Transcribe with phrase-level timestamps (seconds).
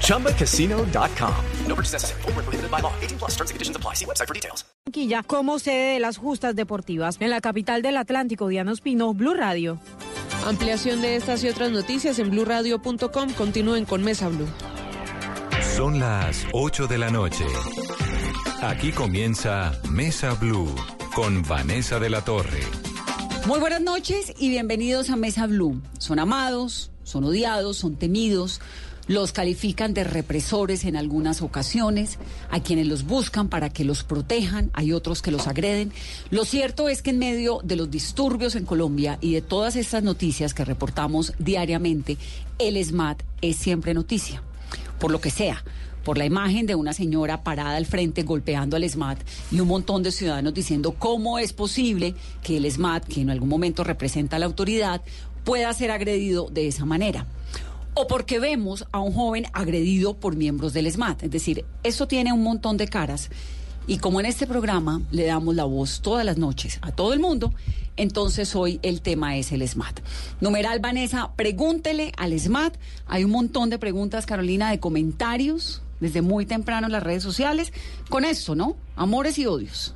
[0.00, 1.34] ChumbaCasino.com.
[1.66, 2.22] No purchase necessary.
[2.22, 2.92] Full prohibited by law.
[3.02, 3.94] 18 plus terms and conditions apply.
[3.94, 4.64] See website for details.
[5.26, 9.78] Como sede de las justas deportivas en la capital del Atlántico, Diana Espino, Blue Radio.
[10.46, 13.32] Ampliación de estas y otras noticias en blueradio.com.
[13.32, 14.46] Continúen con Mesa Blue.
[15.76, 17.44] Son las 8 de la noche.
[18.62, 20.72] Aquí comienza Mesa Blue
[21.14, 22.60] con Vanessa de la Torre.
[23.46, 25.82] Muy buenas noches y bienvenidos a Mesa Blue.
[25.98, 28.60] Son amados, son odiados, son temidos.
[29.06, 32.18] Los califican de represores en algunas ocasiones,
[32.50, 35.92] hay quienes los buscan para que los protejan, hay otros que los agreden.
[36.30, 40.02] Lo cierto es que en medio de los disturbios en Colombia y de todas estas
[40.02, 42.16] noticias que reportamos diariamente,
[42.58, 44.42] el SMAT es siempre noticia,
[44.98, 45.62] por lo que sea
[46.04, 49.18] por la imagen de una señora parada al frente golpeando al SMAT
[49.50, 53.48] y un montón de ciudadanos diciendo cómo es posible que el SMAT, que en algún
[53.48, 55.00] momento representa a la autoridad,
[55.44, 57.26] pueda ser agredido de esa manera.
[57.96, 61.22] O porque vemos a un joven agredido por miembros del SMAT.
[61.22, 63.30] Es decir, eso tiene un montón de caras.
[63.86, 67.20] Y como en este programa le damos la voz todas las noches a todo el
[67.20, 67.52] mundo,
[67.96, 70.00] entonces hoy el tema es el SMAT.
[70.40, 72.76] Numeral Vanessa, pregúntele al SMAT.
[73.06, 77.72] Hay un montón de preguntas, Carolina, de comentarios desde muy temprano en las redes sociales
[78.08, 78.76] con esto, ¿no?
[78.96, 79.94] Amores y odios.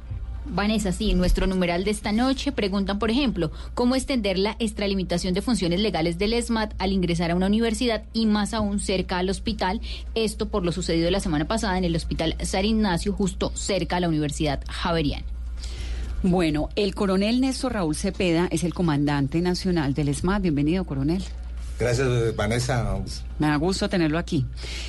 [0.51, 5.43] Vanessa, sí, nuestro numeral de esta noche preguntan, por ejemplo, cómo extender la extralimitación de
[5.43, 9.81] funciones legales del SMAT al ingresar a una universidad y más aún cerca al hospital.
[10.15, 14.01] Esto por lo sucedido la semana pasada en el hospital San Ignacio, justo cerca a
[14.01, 15.25] la Universidad Javeriana.
[16.23, 20.43] Bueno, el coronel Néstor Raúl Cepeda es el comandante nacional del SMAT.
[20.43, 21.23] Bienvenido, coronel.
[21.79, 22.99] Gracias, Vanessa.
[23.39, 24.45] Me da gusto tenerlo aquí.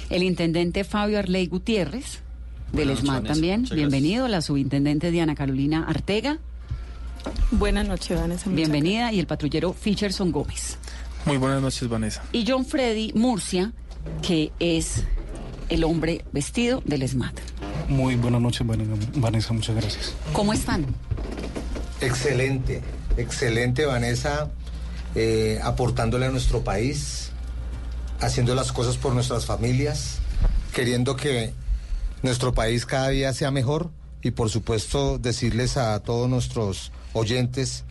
[0.10, 2.22] El intendente Fabio Arley Gutiérrez,
[2.72, 3.68] del ESMAD también.
[3.72, 4.28] Bienvenido.
[4.28, 6.40] La subintendente Diana Carolina Artega.
[7.52, 8.50] Buenas noches, Vanessa.
[8.50, 9.12] Bienvenida.
[9.12, 10.78] Y el patrullero Fischerson Gómez.
[11.26, 12.24] Muy buenas noches, Vanessa.
[12.32, 13.74] Y John Freddy Murcia,
[14.22, 15.04] que es
[15.70, 17.34] el hombre vestido del ESMAD.
[17.90, 18.66] Muy buenas noches,
[19.16, 19.54] Vanessa.
[19.54, 20.14] Muchas gracias.
[20.34, 20.86] ¿Cómo están?
[22.02, 22.82] Excelente,
[23.18, 24.50] excelente, Vanessa.
[25.16, 27.32] Eh, aportándole a nuestro país,
[28.22, 30.20] haciendo las cosas por nuestras familias,
[30.72, 31.54] queriendo que
[32.22, 33.92] nuestro país cada día sea mejor
[34.22, 37.86] y por supuesto decirles a todos nuestros oyentes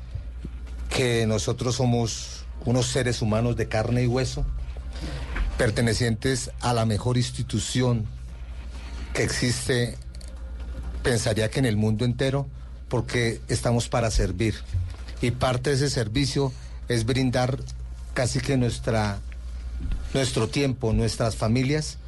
[0.91, 4.45] que nosotros somos unos seres humanos de carne y hueso,
[5.57, 8.07] pertenecientes a la mejor institución
[9.15, 9.97] que existe,
[11.03, 12.47] pensaría que en el mundo entero,
[12.89, 14.55] porque estamos para servir.
[15.21, 16.53] Y parte de ese servicio
[16.89, 17.59] es brindar
[18.15, 19.19] casi que nuestra,
[20.15, 21.99] nuestro tiempo, nuestras familias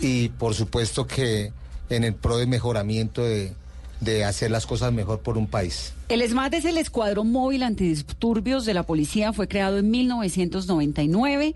[0.00, 1.52] y por supuesto que
[1.92, 3.52] en el pro de mejoramiento de,
[4.00, 5.92] de hacer las cosas mejor por un país.
[6.08, 11.54] El ESMAD es el Escuadrón Móvil Antidisturbios de la Policía, fue creado en 1999.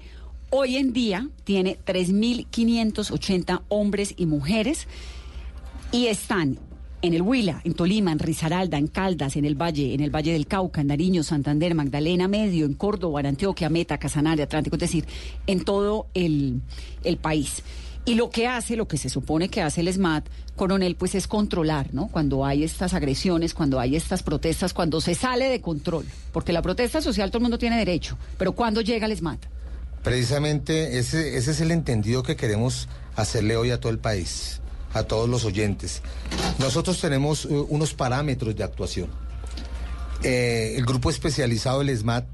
[0.51, 4.87] Hoy en día tiene 3.580 hombres y mujeres
[5.91, 6.59] y están
[7.03, 10.33] en el Huila, en Tolima, en Risaralda, en Caldas, en el Valle, en el Valle
[10.33, 14.81] del Cauca, en Nariño, Santander, Magdalena Medio, en Córdoba, en Antioquia, Meta, Casanare, Atlántico, es
[14.81, 15.05] decir,
[15.47, 16.61] en todo el,
[17.05, 17.63] el país.
[18.07, 21.27] Y lo que hace, lo que se supone que hace el SMAT, coronel, pues es
[21.27, 22.07] controlar, ¿no?
[22.07, 26.07] Cuando hay estas agresiones, cuando hay estas protestas, cuando se sale de control.
[26.33, 29.41] Porque la protesta social todo el mundo tiene derecho, pero ¿cuándo llega el SMAT?
[30.03, 34.61] Precisamente ese, ese es el entendido que queremos hacerle hoy a todo el país
[34.97, 36.03] a todos los oyentes.
[36.59, 39.11] Nosotros tenemos eh, unos parámetros de actuación.
[40.23, 42.25] Eh, el grupo especializado del SMAT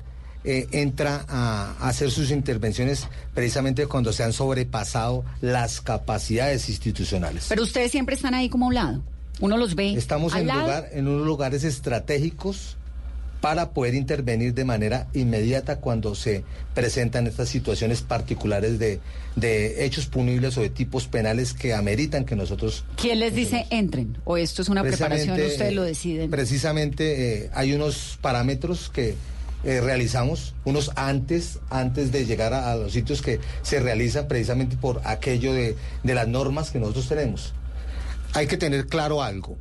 [0.45, 7.47] eh, entra a, hacer sus intervenciones precisamente cuando se han sobrepasado las capacidades institucionales.
[7.49, 9.03] Pero ustedes siempre están ahí como a un lado.
[9.41, 9.95] Uno los ve.
[9.95, 12.77] Estamos en, lugar, en unos lugares estratégicos
[13.43, 16.45] para poder intervenir de manera inmediata cuando se
[16.75, 19.01] presentan estas situaciones particulares de,
[19.85, 22.85] hechos punibles o de tipos penales que ameritan que nosotros...
[22.97, 24.17] ¿Quién les dice entren?
[24.25, 25.41] ¿O esto es una preparación?
[25.41, 26.31] ¿Ustedes lo deciden?
[26.31, 29.17] Precisamente eh, hay unos parámetros que
[29.65, 35.01] eh, realizamos, unos antes, antes de llegar a, los sitios que se realizan precisamente por
[35.05, 37.53] aquello de, de las normas que nosotros tenemos.
[38.35, 39.57] Hay que tener claro algo.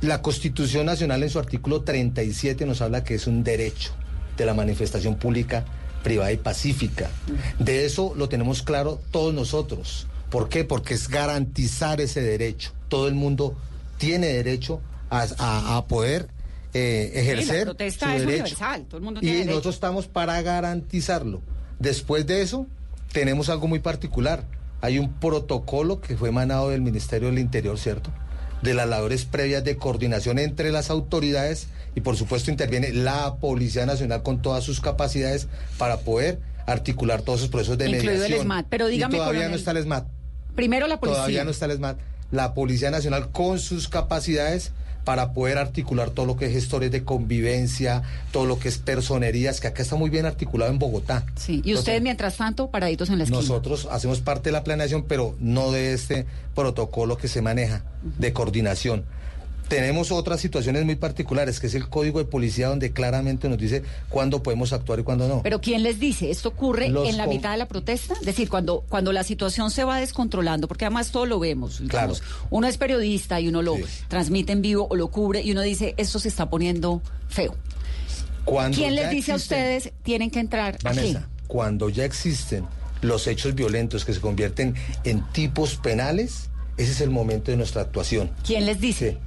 [0.00, 3.92] La Constitución Nacional en su artículo 37 nos habla que es un derecho
[4.38, 5.64] de la manifestación pública,
[6.02, 7.10] privada y pacífica.
[7.58, 10.06] De eso lo tenemos claro todos nosotros.
[10.30, 10.64] ¿Por qué?
[10.64, 12.72] Porque es garantizar ese derecho.
[12.88, 13.56] Todo el mundo
[13.98, 14.80] tiene derecho
[15.10, 16.28] a, a- a poder
[16.74, 18.42] eh, ejercer la protesta su es derecho.
[18.42, 19.46] universal, todo el mundo y derecho.
[19.50, 21.42] nosotros estamos para garantizarlo.
[21.78, 22.66] Después de eso,
[23.12, 24.44] tenemos algo muy particular.
[24.80, 28.10] Hay un protocolo que fue emanado del Ministerio del Interior, ¿cierto?
[28.62, 33.86] De las labores previas de coordinación entre las autoridades y por supuesto interviene la Policía
[33.86, 38.42] Nacional con todas sus capacidades para poder articular todos esos procesos de Incluido el mediación.
[38.42, 38.66] SMAT.
[38.68, 39.50] Pero dígame, y todavía coronel.
[39.50, 40.06] no está el SMAT.
[40.54, 41.16] Primero la policía.
[41.16, 41.98] Todavía no está el SMAT.
[42.30, 44.72] La Policía Nacional con sus capacidades
[45.04, 48.02] para poder articular todo lo que es gestores de convivencia,
[48.32, 51.24] todo lo que es personerías, que acá está muy bien articulado en Bogotá.
[51.36, 53.40] Sí, y Entonces, ustedes, mientras tanto, paraditos en la esquina.
[53.40, 57.82] nosotros hacemos parte de la planeación, pero no de este protocolo que se maneja
[58.18, 59.04] de coordinación.
[59.70, 63.84] Tenemos otras situaciones muy particulares, que es el código de policía donde claramente nos dice
[64.08, 65.42] cuándo podemos actuar y cuándo no.
[65.44, 66.28] Pero ¿quién les dice?
[66.28, 68.14] ¿Esto ocurre Los en la mitad de la protesta?
[68.14, 71.78] Es decir, cuando, cuando la situación se va descontrolando, porque además todo lo vemos.
[71.78, 72.20] digamos,
[72.50, 73.76] Uno es periodista y uno lo
[74.08, 77.54] transmite en vivo o lo cubre y uno dice, esto se está poniendo feo.
[78.44, 80.82] Cuando ¿Quién les dice a ustedes tienen que entrar aquí?
[80.82, 82.66] Vanessa, cuando ya existen
[83.02, 84.74] los hechos violentos que se convierten
[85.04, 88.32] en tipos penales, ese es el momento de nuestra actuación.
[88.44, 89.18] ¿Quién les dice?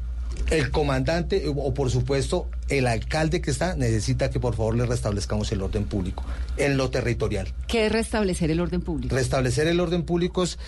[0.50, 5.52] El comandante o por supuesto el alcalde que está necesita que por favor le restablezcamos
[5.52, 6.24] el orden público
[6.58, 7.52] en lo territorial.
[7.68, 9.16] ¿Qué es restablecer el orden público?
[9.16, 10.60] Restablecer el orden público es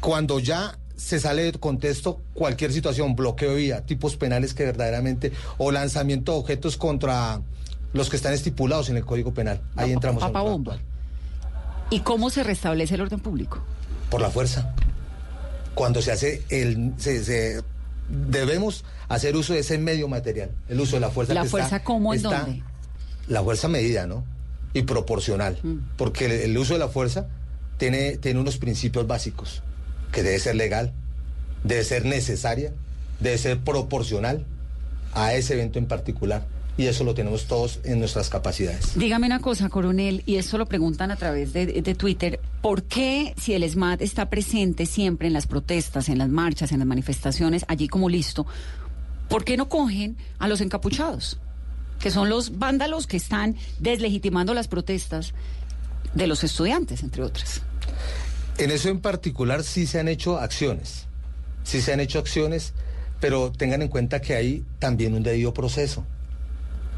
[0.00, 5.32] cuando ya se sale de contexto cualquier situación, bloqueo de vía, tipos penales que verdaderamente,
[5.58, 7.40] o lanzamiento de objetos contra
[7.92, 9.60] los que están estipulados en el Código Penal.
[9.74, 10.78] Ahí entramos Papa bomba.
[11.90, 13.62] ¿Y cómo se restablece el orden público?
[14.10, 14.72] por la fuerza.
[15.74, 17.62] Cuando se hace el se, se-
[18.08, 21.34] debemos hacer uso de ese medio material, el uso de la fuerza.
[21.34, 22.62] ¿La que fuerza está- cómo, en está- dónde?
[23.28, 24.24] La fuerza medida, ¿no?
[24.74, 25.76] Y proporcional, Mm.
[25.96, 27.28] porque el, el uso de la fuerza
[27.78, 29.62] tiene tiene unos principios básicos,
[30.12, 30.92] que debe ser legal,
[31.64, 32.72] debe ser necesaria,
[33.20, 34.44] debe ser proporcional
[35.14, 36.46] a ese evento en particular.
[36.76, 38.98] Y eso lo tenemos todos en nuestras capacidades.
[38.98, 43.32] Dígame una cosa, coronel, y esto lo preguntan a través de, de Twitter, ¿por qué
[43.40, 47.64] si el SMAT está presente siempre en las protestas, en las marchas, en las manifestaciones,
[47.68, 48.44] allí como listo,
[49.28, 51.38] ¿por qué no cogen a los encapuchados?
[52.00, 55.32] Que son los vándalos que están deslegitimando las protestas
[56.12, 57.62] de los estudiantes, entre otras.
[58.58, 61.06] En eso en particular sí se han hecho acciones,
[61.64, 62.72] sí se han hecho acciones,
[63.20, 66.04] pero tengan en cuenta que hay también un debido proceso.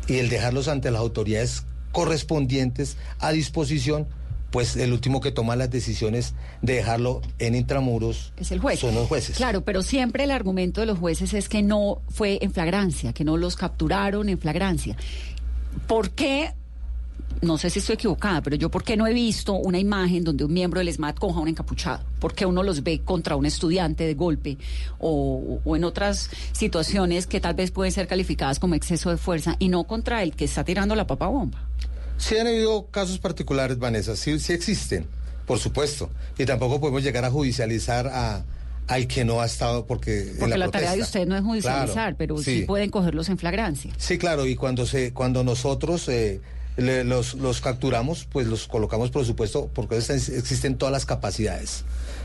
[0.07, 4.07] Y el dejarlos ante las autoridades correspondientes a disposición,
[4.51, 8.79] pues el último que toma las decisiones de dejarlo en intramuros Es el juez.
[8.79, 9.37] son los jueces.
[9.37, 13.25] Claro, pero siempre el argumento de los jueces es que no fue en flagrancia, que
[13.25, 14.97] no los capturaron en flagrancia.
[15.87, 16.53] ¿Por qué?
[17.43, 20.45] No sé si estoy equivocada, pero yo por qué no he visto una imagen donde
[20.45, 22.03] un miembro del SMAT coja a un encapuchado?
[22.19, 24.57] ¿Por qué uno los ve contra un estudiante de golpe
[24.99, 29.57] o, o en otras situaciones que tal vez pueden ser calificadas como exceso de fuerza
[29.59, 31.59] y no contra el que está tirando la papa bomba?
[32.19, 35.07] Sí han habido casos particulares, Vanessa, sí, sí existen,
[35.47, 36.11] por supuesto.
[36.39, 38.45] Y tampoco podemos llegar a judicializar a,
[38.87, 40.31] al que no ha estado porque...
[40.31, 42.65] en Porque la, tarea de usted no es judicializar, Claro, pero sí.
[42.67, 43.93] pueden cogerlos en flagrancia.
[43.99, 46.41] Sí, claro, y cuando se, cuando nosotros eh,
[46.77, 51.85] le- los, los capturamos, pues los colocamos, por supuesto, porque existen todas las capacidades,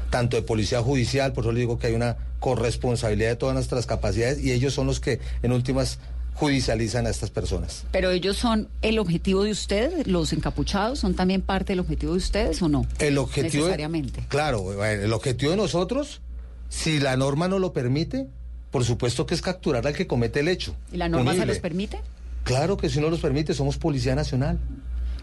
[0.09, 3.85] tanto de policía judicial, por eso le digo que hay una corresponsabilidad de todas nuestras
[3.85, 5.99] capacidades, y ellos son los que en últimas
[6.33, 7.83] judicializan a estas personas.
[7.91, 12.17] Pero ellos son el objetivo de ustedes, los encapuchados, son también parte del objetivo de
[12.17, 12.85] ustedes o no?
[12.99, 13.65] El objetivo.
[13.65, 14.25] de- Necesariamente.
[14.27, 16.21] claro, eh, el objetivo de nosotros,
[16.69, 18.27] si la norma no lo permite,
[18.71, 20.73] por supuesto que es capturar al que comete el hecho.
[20.91, 21.53] ¿Y la norma se punible.
[21.53, 21.99] los permite?
[22.43, 24.59] Claro que si no los permite, somos Policía Nacional.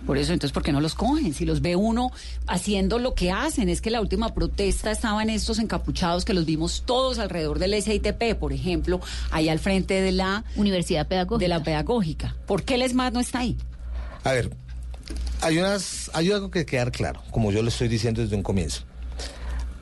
[0.06, 1.34] Por eso, entonces, ¿por qué no los cogen?
[1.34, 2.12] Si los ve uno
[2.46, 6.84] haciendo lo que hacen, es que la última protesta estaban estos encapuchados que los vimos
[6.86, 11.44] todos alrededor del SITP, por ejemplo, ahí al frente de la Universidad Pedagógica.
[11.44, 12.36] de la pedagógica.
[12.46, 13.56] ¿Por qué el ESMAD no está ahí?
[14.24, 14.50] A ver,
[15.40, 18.82] hay unas, hay algo que quedar claro, como yo le estoy diciendo desde un comienzo.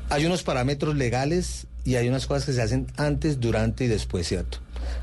[0.09, 4.26] Hay unos parámetros legales y hay unas cosas que se hacen antes, durante y después,
[4.26, 4.59] ¿cierto?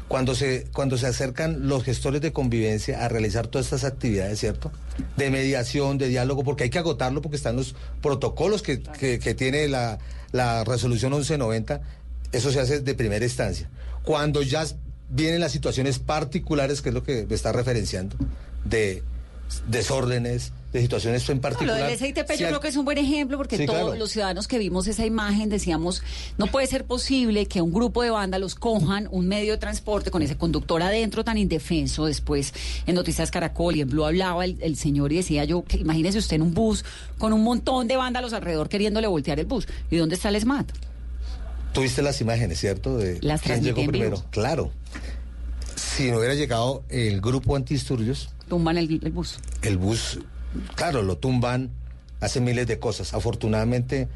[0.08, 4.72] Cuando se, cuando se acercan los gestores de convivencia a realizar todas estas actividades, ¿cierto?
[5.18, 9.68] De mediación, de diálogo, porque hay que agotarlo porque están los protocolos que, que- tiene
[9.68, 9.98] la,
[10.32, 11.82] la resolución 1190,
[12.32, 13.70] eso se hace de primera instancia.
[14.04, 14.66] Cuando ya
[15.10, 18.16] vienen las situaciones particulares, que es lo que me está referenciando,
[18.66, 19.04] de
[19.68, 21.88] desórdenes, de situaciones en No, lo particular.
[21.90, 23.96] del SITP si yo creo que es un buen ejemplo porque Sí, todos claro.
[23.96, 26.02] los ciudadanos que vimos esa imagen decíamos,
[26.38, 30.22] no puede ser posible que un grupo de vándalos cojan un medio de transporte con
[30.24, 32.06] ese conductor adentro tan indefenso.
[32.08, 32.54] Después
[32.88, 36.18] en Noticias Caracol y en Blue hablaba el, el señor y decía yo, que imagínese
[36.18, 36.84] usted en un bus
[37.20, 39.68] con un montón de vándalos alrededor queriéndole voltear el bus.
[39.92, 40.72] ¿Y dónde está el SMAT?
[41.74, 42.98] Tuviste las imágenes, ¿cierto?
[42.98, 44.24] De Las quién llegó primero.
[44.32, 44.72] Claro.
[45.76, 49.40] si no hubiera llegado el grupo antidisturbios, Tumban el, el bus.
[49.64, 50.20] el bus,
[50.76, 51.72] claro, lo tumban,
[52.20, 53.14] hacen miles de cosas.
[53.14, 54.08] Afortunadamente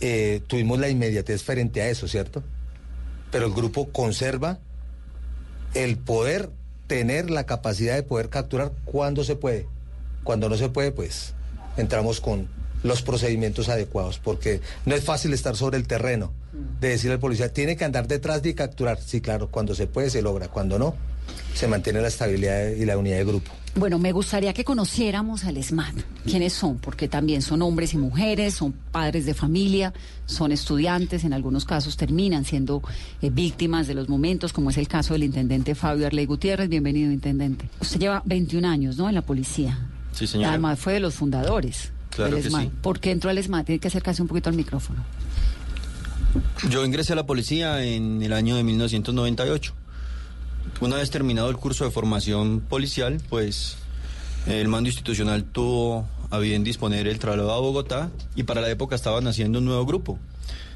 [0.00, 2.42] eh, tuvimos la inmediatez frente a eso, ¿cierto?
[3.30, 4.58] Pero el grupo conserva
[5.74, 6.50] el poder
[6.86, 9.66] tener la capacidad de poder capturar cuando se puede.
[10.22, 11.34] Cuando no se puede, pues
[11.76, 12.48] entramos con
[12.82, 16.32] los procedimientos adecuados, porque no es fácil estar sobre el terreno
[16.80, 19.00] de decirle al policía, tiene que andar detrás de capturar.
[19.00, 20.94] Sí, claro, cuando se puede se logra, cuando no,
[21.54, 23.50] se mantiene la estabilidad y la unidad de grupo.
[23.76, 25.94] Bueno, me gustaría que conociéramos al SMAT.
[26.24, 26.78] ¿Quiénes son?
[26.78, 29.92] Porque también son hombres y mujeres, son padres de familia,
[30.26, 32.82] son estudiantes, en algunos casos terminan siendo
[33.20, 36.68] eh, víctimas de los momentos, como es el caso del intendente Fabio Arley Gutiérrez.
[36.68, 37.68] Bienvenido, intendente.
[37.80, 39.88] Usted lleva 21 años, ¿no?, en la policía.
[40.12, 40.50] Sí, señora.
[40.50, 42.62] Además, fue de los fundadores Claro del SMAT.
[42.62, 42.70] sí.
[42.80, 43.66] ¿Por qué entró al SMAT?
[43.66, 45.02] Tiene que acercarse un poquito al micrófono.
[46.70, 49.74] Yo ingresé a la policía en el año de 1998.
[50.80, 53.76] Una vez terminado el curso de formación policial, pues
[54.46, 58.94] el mando institucional tuvo a bien disponer el traslado a Bogotá y para la época
[58.96, 60.18] estaban haciendo un nuevo grupo.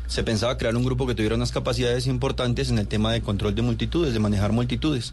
[0.06, 3.54] Se pensaba crear un grupo que tuviera unas capacidades importantes en el tema de control
[3.54, 5.12] de multitudes, de manejar multitudes.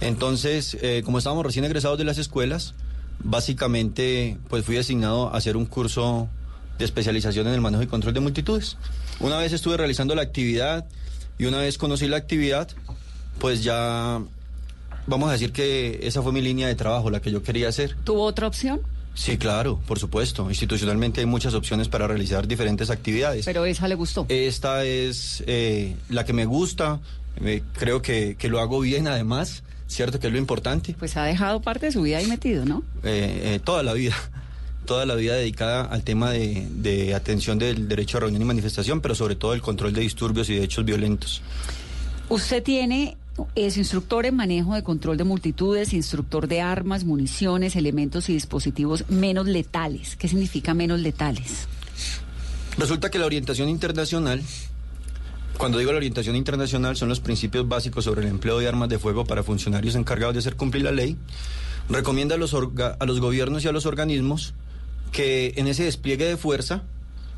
[0.00, 2.74] Entonces, eh, como estábamos recién egresados de las escuelas,
[3.18, 6.28] básicamente pues fui asignado a hacer un curso
[6.78, 8.76] de especialización en el manejo y control de multitudes.
[9.18, 10.86] Una vez estuve realizando la actividad
[11.38, 12.68] y una vez conocí la actividad,
[13.40, 14.20] pues ya
[15.06, 17.96] vamos a decir que esa fue mi línea de trabajo, la que yo quería hacer.
[18.04, 18.80] ¿Tuvo otra opción?
[19.14, 20.48] Sí, claro, por supuesto.
[20.48, 23.44] Institucionalmente hay muchas opciones para realizar diferentes actividades.
[23.44, 24.26] Pero esa le gustó.
[24.28, 27.00] Esta es eh, la que me gusta,
[27.44, 30.20] eh, creo que, que lo hago bien además, ¿cierto?
[30.20, 30.94] Que es lo importante.
[30.98, 32.82] Pues ha dejado parte de su vida ahí metido, ¿no?
[33.02, 34.14] Eh, eh, toda la vida,
[34.86, 39.00] toda la vida dedicada al tema de, de atención del derecho a reunión y manifestación,
[39.00, 41.42] pero sobre todo el control de disturbios y de hechos violentos.
[42.28, 43.16] Usted tiene,
[43.54, 49.04] es instructor en manejo de control de multitudes, instructor de armas, municiones, elementos y dispositivos
[49.08, 50.16] menos letales.
[50.16, 51.66] ¿Qué significa menos letales?
[52.78, 54.42] Resulta que la orientación internacional,
[55.58, 58.98] cuando digo la orientación internacional, son los principios básicos sobre el empleo de armas de
[58.98, 61.16] fuego para funcionarios encargados de hacer cumplir la ley,
[61.88, 64.54] recomienda a los, a los gobiernos y a los organismos
[65.12, 66.82] que en ese despliegue de fuerza,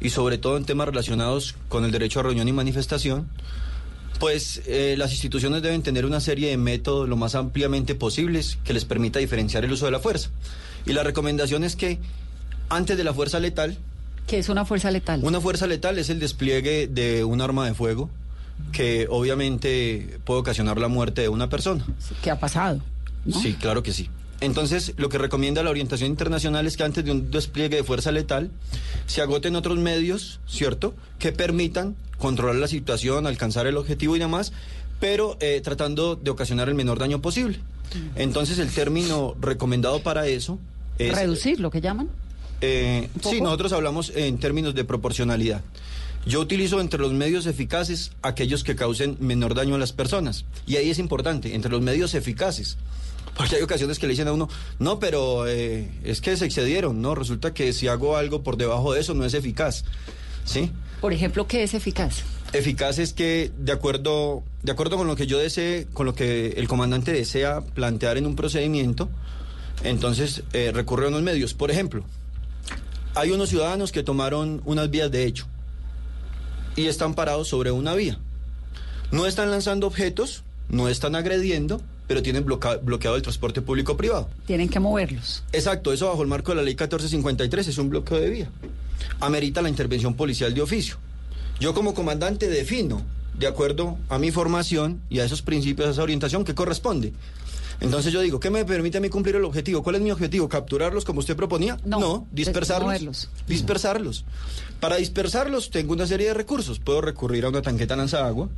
[0.03, 3.29] y sobre todo en temas relacionados con el derecho a reunión y manifestación,
[4.23, 8.73] pues eh, las instituciones deben tener una serie de métodos lo más ampliamente posibles que
[8.73, 10.31] les permita diferenciar el uso de la fuerza.
[10.87, 11.99] Y la recomendación es que
[12.69, 13.77] antes de la fuerza letal,
[14.29, 15.25] ¿Qué es una fuerza letal?
[15.25, 18.11] una fuerza letal es el despliegue de un arma de fuego
[18.71, 21.85] que obviamente puede ocasionar la muerte de una persona.
[22.23, 22.81] ¿Qué ha pasado?
[23.25, 23.41] ¿no?
[23.41, 24.09] Sí, claro que sí.
[24.41, 28.13] Entonces, lo que recomienda la orientación internacional es que antes de un despliegue de fuerza
[28.13, 28.53] letal
[29.07, 34.53] se agoten otros medios, ¿cierto?, que permitan controlar la situación, alcanzar el objetivo y demás,
[35.01, 37.59] pero eh, tratando de ocasionar el menor daño posible.
[38.15, 40.61] Entonces, el término recomendado para eso
[40.99, 41.15] es...
[41.17, 42.09] Reducir, lo que llaman.
[42.61, 45.63] Eh, sí, nosotros hablamos en términos de proporcionalidad.
[46.25, 50.45] Yo utilizo entre los medios eficaces aquellos que causen menor daño a las personas.
[50.65, 52.79] Y ahí es importante, entre los medios eficaces.
[53.37, 54.49] Porque hay ocasiones que le dicen a uno,
[54.79, 57.17] no, pero eh, es que se excedieron, ¿no?
[57.17, 59.85] Resulta que si hago algo por debajo de eso no es eficaz.
[60.45, 60.71] ¿Sí?
[61.03, 62.23] Por ejemplo, ¿qué es eficaz?
[62.53, 66.51] Eficaz es que de acuerdo, de acuerdo con lo que yo desee, con lo que
[66.51, 69.11] el comandante desea plantear en un procedimiento,
[69.83, 71.55] entonces eh, a unos medios.
[71.55, 72.05] Por ejemplo,
[73.17, 75.49] hay unos ciudadanos que tomaron unas vías de hecho
[76.77, 78.21] y están parados sobre una vía.
[79.11, 81.83] No están lanzando objetos, no están agrediendo,
[82.13, 84.29] pero tienen bloca- bloqueado el transporte público privado.
[84.47, 85.43] Tienen que moverlos.
[85.51, 88.51] Exacto, eso bajo el marco de la ley 1453 es un bloqueo de vía.
[89.21, 90.97] Amerita la intervención policial de oficio.
[91.59, 93.01] Yo como comandante defino,
[93.39, 97.15] de acuerdo a mi formación y a esos principios, a esa orientación, que corresponde.
[97.81, 99.83] Entonces yo digo, ¿qué me permite a mí cumplir el objetivo?
[99.83, 100.51] ¿Cuál es mi objetivo?
[100.51, 101.79] ¿Capturarlos como usted proponía?
[101.87, 103.31] No, dispersarlos.
[103.49, 104.27] Dispersarlos.
[104.81, 106.79] Para dispersarlos tengo una serie de recursos.
[106.79, 108.51] Puedo recurrir a una tanqueta lanzagua,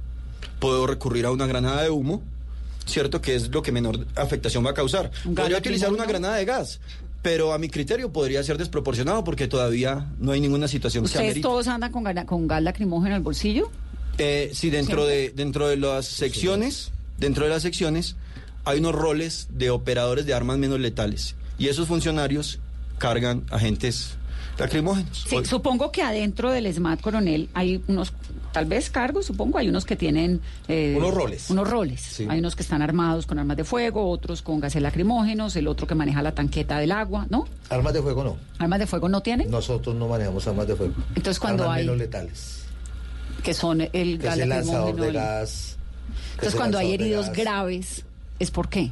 [0.59, 2.21] puedo recurrir a una granada de humo,
[2.87, 3.21] ¿cierto?
[3.21, 5.11] Que es lo que menor afectación va a causar.
[5.35, 6.81] Podría utilizar una granada de gas,
[7.23, 11.23] pero a mi criterio podría ser desproporcionado porque todavía no hay ninguna situación que ¿Ustedes
[11.25, 11.43] amerite.
[11.43, 13.71] todos andan con, gana- con gas lacrimógeno en el bolsillo?
[14.19, 18.17] Eh, sí, dentro de, dentro de las secciones, dentro de las secciones,
[18.65, 21.35] hay unos roles de operadores de armas menos letales.
[21.59, 22.61] Y esos funcionarios
[22.99, 24.17] cargan agentes
[24.59, 25.25] lacrimógenos.
[25.29, 28.13] Sí, supongo que adentro del SMAT, coronel, hay unos,
[28.53, 30.41] tal vez cargos, supongo, hay unos que tienen...
[30.69, 31.51] eh, Unos roles.
[31.51, 32.01] Unos roles.
[32.01, 32.27] Sí.
[32.29, 35.87] Hay unos que están armados con armas de fuego, otros con gases lacrimógenos, el otro
[35.87, 37.47] que maneja la tanqueta del agua, ¿no?
[37.71, 38.37] Armas de fuego no.
[38.59, 39.51] ¿Armas de fuego no tienen?
[39.51, 40.95] Nosotros no manejamos armas de fuego.
[41.17, 42.61] Entonces, cuando armas hay- menos letales.
[43.43, 45.77] Que son el Que gas es el lanzador de gas.
[46.35, 48.05] Entonces, cuando hay heridos graves,
[48.39, 48.91] ¿es por qué?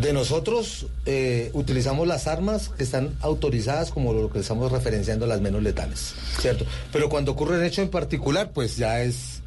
[0.00, 5.40] De nosotros eh, utilizamos las armas que están autorizadas como lo que estamos referenciando las
[5.40, 6.64] menos letales, ¿cierto?
[6.92, 9.38] Pero cuando ocurre un hecho en particular, pues ya es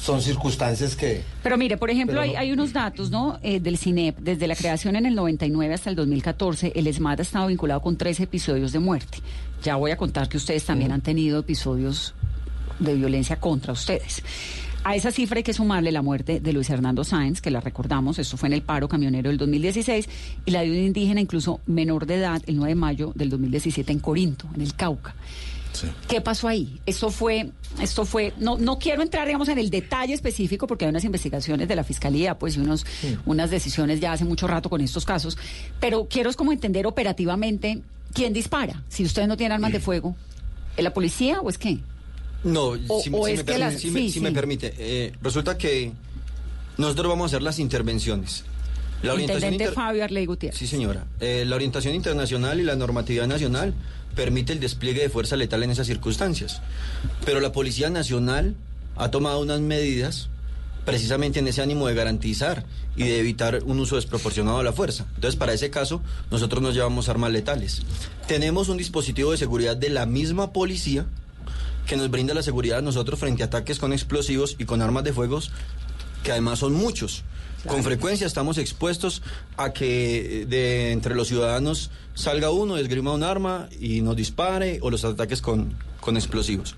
[0.00, 1.22] son circunstancias que...
[1.42, 3.38] Pero mire, por ejemplo, Pero hay, no- hay unos datos ¿no?
[3.42, 4.18] Eh, del CINEP.
[4.18, 7.96] Desde la creación en el 99 hasta el 2014, el ESMAD ha estado vinculado con
[7.96, 9.18] tres episodios de muerte.
[9.62, 12.14] Ya voy a contar que ustedes también han tenido episodios
[12.80, 14.22] de violencia contra ustedes.
[14.84, 18.18] A esa cifra hay que sumarle la muerte de Luis Hernando Sáenz, que la recordamos,
[18.18, 20.06] esto fue en el paro camionero del 2016,
[20.44, 23.90] y la de un indígena incluso menor de edad el 9 de mayo del 2017
[23.90, 25.14] en Corinto, en el Cauca.
[26.06, 26.80] ¿Qué pasó ahí?
[26.84, 27.50] Esto fue,
[27.80, 31.66] esto fue, no, no quiero entrar, digamos, en el detalle específico porque hay unas investigaciones
[31.66, 32.84] de la fiscalía, pues, y unos,
[33.24, 35.38] unas decisiones ya hace mucho rato con estos casos,
[35.80, 37.80] pero quiero es como entender operativamente
[38.12, 38.84] quién dispara.
[38.88, 40.14] Si ustedes no tienen armas de fuego,
[40.76, 41.80] ¿es la policía o es qué?
[42.44, 44.28] No, O- si, o si es me, que permi- las- si me- sí, si me
[44.28, 44.34] sí.
[44.34, 45.92] permite, eh, resulta que
[46.78, 48.44] nosotros vamos a hacer las intervenciones.
[49.02, 50.58] La orientación Intendente inter- Fabio Arley Gutiérrez.
[50.58, 51.04] Sí, señora.
[51.20, 53.74] Eh, la orientación internacional y la normatividad nacional
[54.14, 56.62] permite el despliegue de fuerza letal en esas circunstancias.
[57.24, 58.54] Pero la Policía Nacional
[58.96, 60.28] ha tomado unas medidas
[60.84, 62.64] precisamente en ese ánimo de garantizar
[62.96, 65.06] y de evitar un uso desproporcionado de la fuerza.
[65.16, 67.82] Entonces, para ese caso, nosotros nos llevamos armas letales.
[68.28, 71.06] Tenemos un dispositivo de seguridad de la misma policía
[71.86, 75.04] que nos brinda la seguridad a nosotros frente a ataques con explosivos y con armas
[75.04, 75.40] de fuego,
[76.22, 77.22] que además son muchos.
[77.66, 79.22] Con frecuencia estamos expuestos
[79.56, 84.78] a que eh, de entre los ciudadanos salga uno, esgrima un arma y nos dispare
[84.82, 86.74] o los ataques con, con explosivos.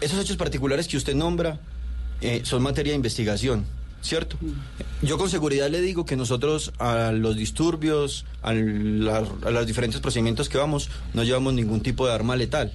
[0.00, 1.60] Esos hechos particulares que usted nombra
[2.22, 3.66] eh, son materia de investigación,
[4.00, 4.36] ¿cierto?
[5.02, 10.00] Yo con seguridad le digo que nosotros a los disturbios, a, la- a los diferentes
[10.00, 12.72] procedimientos que vamos, no llevamos ningún tipo de arma letal.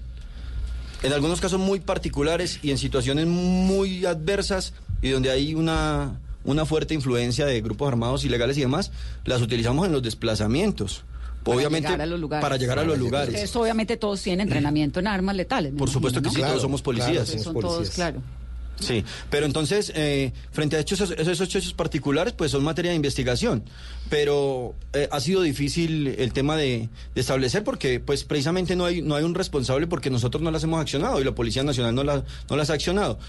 [1.04, 6.66] En algunos casos muy particulares y en situaciones muy adversas y donde hay una, una
[6.66, 8.92] fuerte influencia de grupos armados ilegales y demás,
[9.26, 11.04] las utilizamos en los desplazamientos.
[11.44, 12.42] Para obviamente llegar a los lugares.
[12.42, 13.30] para llegar a los lugares.
[13.30, 15.74] Ustedes obviamente todos tienen entrenamiento en armas letales.
[15.78, 17.24] Por supuesto que sí, todos somos policías.
[17.24, 18.22] Ustedes son todos, claro.
[18.80, 23.64] Sí, pero entonces, eh, frente a hechos, esos, hechos particulares, pues son materia de investigación.
[24.10, 29.02] Pero eh, ha sido difícil el tema de, de establecer porque, pues precisamente no hay,
[29.02, 32.04] no hay un responsable porque nosotros no las hemos accionado y la Policía Nacional no,
[32.04, 33.20] la- no las ha accionado.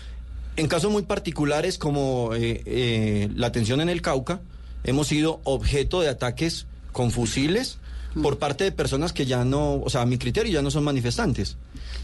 [0.57, 4.41] En casos muy particulares como eh, eh, la atención en el Cauca,
[4.85, 7.79] hemos sido objeto de ataques con fusiles
[8.23, 10.85] por parte de personas que ya no, o sea, a mi criterio ya no son
[10.85, 11.57] manifestantes,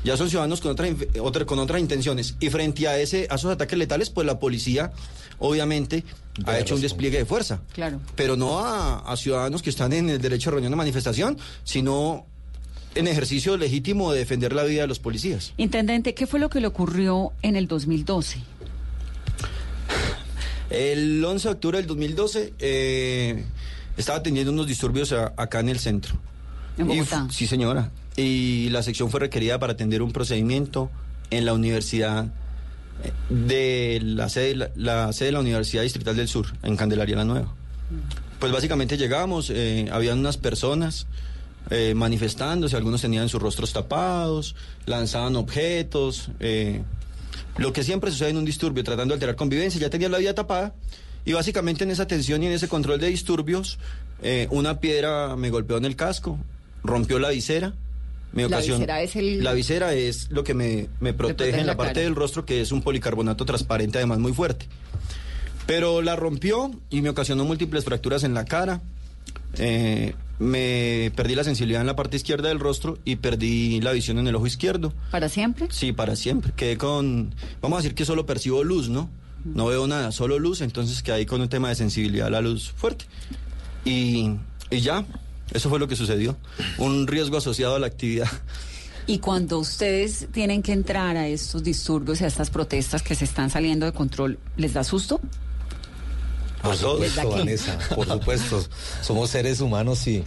[0.04, 0.76] ya son ciudadanos con,
[1.20, 2.36] otra, con otras intenciones.
[2.40, 4.92] Y frente a, ese, a esos ataques letales, pues la policía
[5.38, 6.04] obviamente
[6.44, 7.60] ha hecho un despliegue de fuerza.
[7.72, 8.00] Claro.
[8.16, 12.26] Pero no a, a ciudadanos que están en el derecho de reunión de manifestación, sino
[12.94, 15.52] en ejercicio legítimo de defender la vida de los policías.
[15.56, 18.38] Intendente, ¿qué fue lo que le ocurrió en el 2012?
[20.70, 23.44] El 11 de octubre del 2012 eh,
[23.96, 26.14] estaba teniendo unos disturbios a- acá en el centro.
[26.78, 27.26] ¿En Bogotá?
[27.30, 27.90] sí, señora.
[28.16, 30.90] Y la sección fue requerida para atender un procedimiento
[31.30, 32.26] en la universidad
[33.04, 37.16] eh, de la sede, la, la sede de la Universidad Distrital del Sur, en Candelaria
[37.16, 37.54] la Nueva.
[38.38, 41.06] Pues básicamente llegamos, eh, habían unas personas
[41.70, 44.54] eh, manifestándose, algunos tenían sus rostros tapados,
[44.86, 46.82] lanzaban objetos, eh,
[47.58, 50.34] lo que siempre sucede en un disturbio, tratando de alterar convivencia, ya tenían la vía
[50.34, 50.74] tapada,
[51.24, 53.78] y básicamente en esa tensión y en ese control de disturbios,
[54.22, 56.38] eh, una piedra me golpeó en el casco,
[56.84, 57.74] rompió la visera,
[58.32, 61.60] me La ocasionó- visera es el- La visera es lo que me, me protege protege
[61.60, 64.66] en la, la parte del rostro, que es un policarbonato transparente, además muy fuerte.
[65.66, 68.80] Pero la rompió y me ocasionó múltiples fracturas en la cara.
[69.58, 74.18] Eh, me perdí la sensibilidad en la parte izquierda del rostro y perdí la visión
[74.18, 74.92] en el ojo izquierdo.
[75.10, 75.66] ¿Para siempre?
[75.70, 76.52] Sí, para siempre.
[76.56, 79.10] Quedé con, vamos a decir que solo percibo luz, ¿no?
[79.44, 82.40] No veo nada, solo luz, entonces quedé ahí con un tema de sensibilidad a la
[82.40, 83.06] luz fuerte.
[83.84, 84.36] Y,
[84.70, 85.06] y ya,
[85.52, 86.36] eso fue lo que sucedió.
[86.78, 88.28] Un riesgo asociado a la actividad.
[89.06, 93.24] Y cuando ustedes tienen que entrar a estos disturbios y a estas protestas que se
[93.24, 95.20] están saliendo de control, ¿les da susto?
[96.62, 97.30] Por ¿Desde supuesto?
[97.30, 98.62] Vanessa, por supuesto.
[99.00, 100.22] Somos seres humanos y,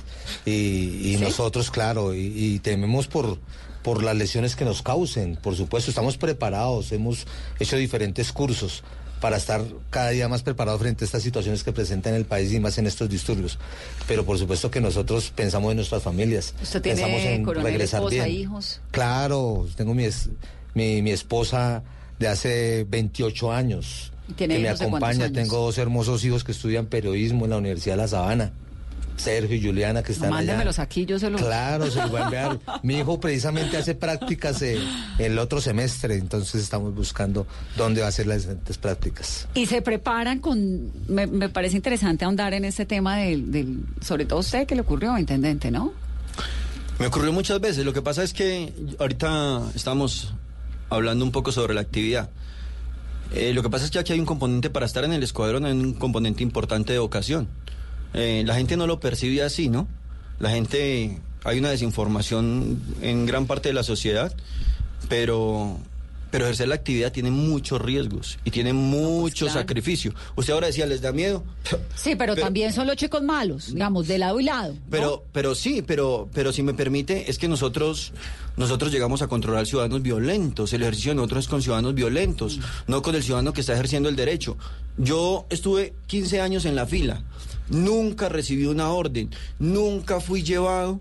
[0.45, 3.37] y, y nosotros, claro, y, y tememos por,
[3.83, 5.35] por las lesiones que nos causen.
[5.35, 7.27] Por supuesto, estamos preparados, hemos
[7.59, 8.83] hecho diferentes cursos
[9.23, 12.51] para estar cada día más preparados frente a estas situaciones que presentan en el país
[12.51, 13.57] y más en estos disturbios.
[14.05, 16.53] Pero por supuesto que nosotros pensamos en nuestras familias.
[16.61, 18.29] ¿Usted pensamos tiene en coronel, regresar esposa, bien.
[18.41, 18.81] hijos?
[18.91, 20.29] Claro, tengo mi, es-
[20.73, 21.83] mi, mi esposa
[22.19, 25.31] de hace 28 años ¿Y tiene que me acompaña.
[25.31, 28.51] Tengo dos hermosos hijos que estudian periodismo en la Universidad de La Sabana.
[29.15, 30.37] Sergio y Juliana que están allá.
[30.37, 31.41] Mándemelos aquí, yo se los...
[31.41, 32.59] Claro, se los voy a enviar.
[32.83, 34.77] Mi hijo precisamente hace prácticas eh,
[35.19, 37.47] el otro semestre, entonces estamos buscando
[37.77, 39.47] dónde va a hacer las diferentes prácticas.
[39.53, 40.91] Y se preparan con...
[41.07, 43.79] Me, me parece interesante ahondar en este tema del, del...
[44.01, 45.93] Sobre todo usted, que le ocurrió, intendente, ¿no?
[46.99, 47.85] Me ocurrió muchas veces.
[47.85, 50.33] Lo que pasa es que ahorita estamos
[50.89, 52.29] hablando un poco sobre la actividad.
[53.33, 55.65] Eh, lo que pasa es que aquí hay un componente para estar en el escuadrón,
[55.65, 57.47] hay un componente importante de ocasión.
[58.13, 59.87] Eh, la gente no lo percibe así, ¿no?
[60.39, 64.35] La gente, hay una desinformación en gran parte de la sociedad,
[65.09, 65.77] pero,
[66.31, 69.61] pero ejercer la actividad tiene muchos riesgos y tiene mucho claro.
[69.61, 70.13] sacrificio.
[70.35, 71.43] Usted ahora decía, ¿les da miedo?
[71.95, 74.73] Sí, pero, también son los chicos malos, digamos, de lado y lado.
[74.73, 74.79] ¿no?
[74.89, 78.13] Pero, pero sí, pero, pero si me permite, es que nosotros,
[78.57, 80.73] nosotros llegamos a controlar ciudadanos violentos.
[80.73, 84.09] El ejercicio de nosotros es con ciudadanos violentos, no con el ciudadano que está ejerciendo
[84.09, 84.57] el derecho.
[84.97, 87.23] Yo estuve 15 años en la fila,
[87.69, 90.99] nunca recibí una orden, nunca fui llevado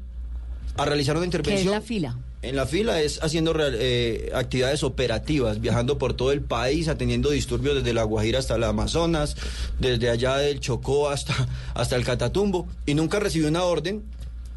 [0.76, 1.74] a realizar una ¿Qué intervención.
[1.74, 2.18] es la fila?
[2.42, 7.30] En la fila es haciendo real- eh, actividades operativas, viajando por todo el país, atendiendo
[7.30, 9.36] disturbios desde la Guajira hasta el Amazonas,
[9.78, 11.34] desde allá del Chocó hasta,
[11.74, 14.02] hasta el Catatumbo, y nunca recibí una orden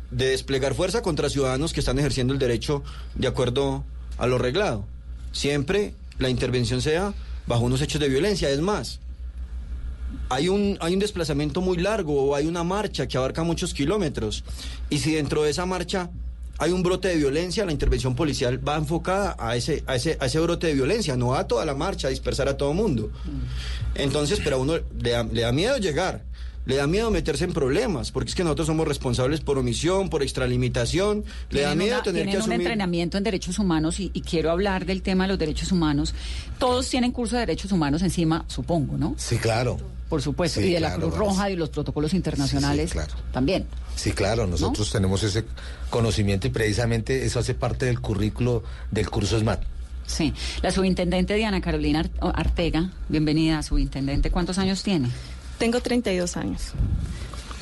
[0.10, 2.82] de desplegar fuerza contra ciudadanos que están ejerciendo el derecho
[3.16, 3.84] de acuerdo
[4.18, 4.86] a lo reglado.
[5.32, 7.14] Siempre la intervención sea
[7.46, 8.50] bajo unos hechos de violencia.
[8.50, 9.00] Es más,
[10.30, 14.44] hay un, hay un desplazamiento muy largo o hay una marcha que abarca muchos kilómetros.
[14.90, 16.10] Y si dentro de esa marcha
[16.58, 20.26] hay un brote de violencia, la intervención policial va enfocada a ese, a ese, a
[20.28, 23.12] ese brote de violencia, no a toda la marcha, a dispersar a todo mundo.
[23.96, 26.24] Entonces, pero a uno le da, le da miedo llegar.
[26.66, 30.24] Le da miedo meterse en problemas, porque es que nosotros somos responsables por omisión, por
[30.24, 31.24] extralimitación.
[31.52, 32.62] Le da miedo una- tener que tienen un asumir.
[32.62, 36.16] entrenamiento en derechos humanos y, y quiero hablar del tema de los derechos humanos.
[36.58, 39.14] Todos tienen curso de derechos humanos encima, supongo, ¿no?
[39.18, 39.78] Sí, claro.
[40.10, 40.60] Por supuesto.
[40.62, 41.16] Sí, y de la Cruz.
[41.16, 43.14] Roja y los protocolos internacionales Sí, sí, claro.
[43.32, 43.66] también.
[43.96, 45.46] Sí, claro, nosotros tenemos ese
[45.90, 49.62] conocimiento y precisamente eso hace parte del currículo del curso SMAT.
[50.06, 50.34] Sí.
[50.62, 54.30] La subintendente Diana Carolina Ar- Artega, bienvenida, subintendente.
[54.30, 55.10] ¿Cuántos años tiene?
[55.58, 56.62] Tengo 32 años.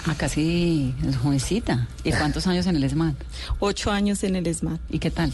[0.05, 1.87] Ah, casi jovencita.
[2.03, 3.13] ¿Y cuántos años en el ESMAD?
[3.59, 4.79] Ocho años en el ESMAD.
[4.89, 5.31] ¿Y qué tal?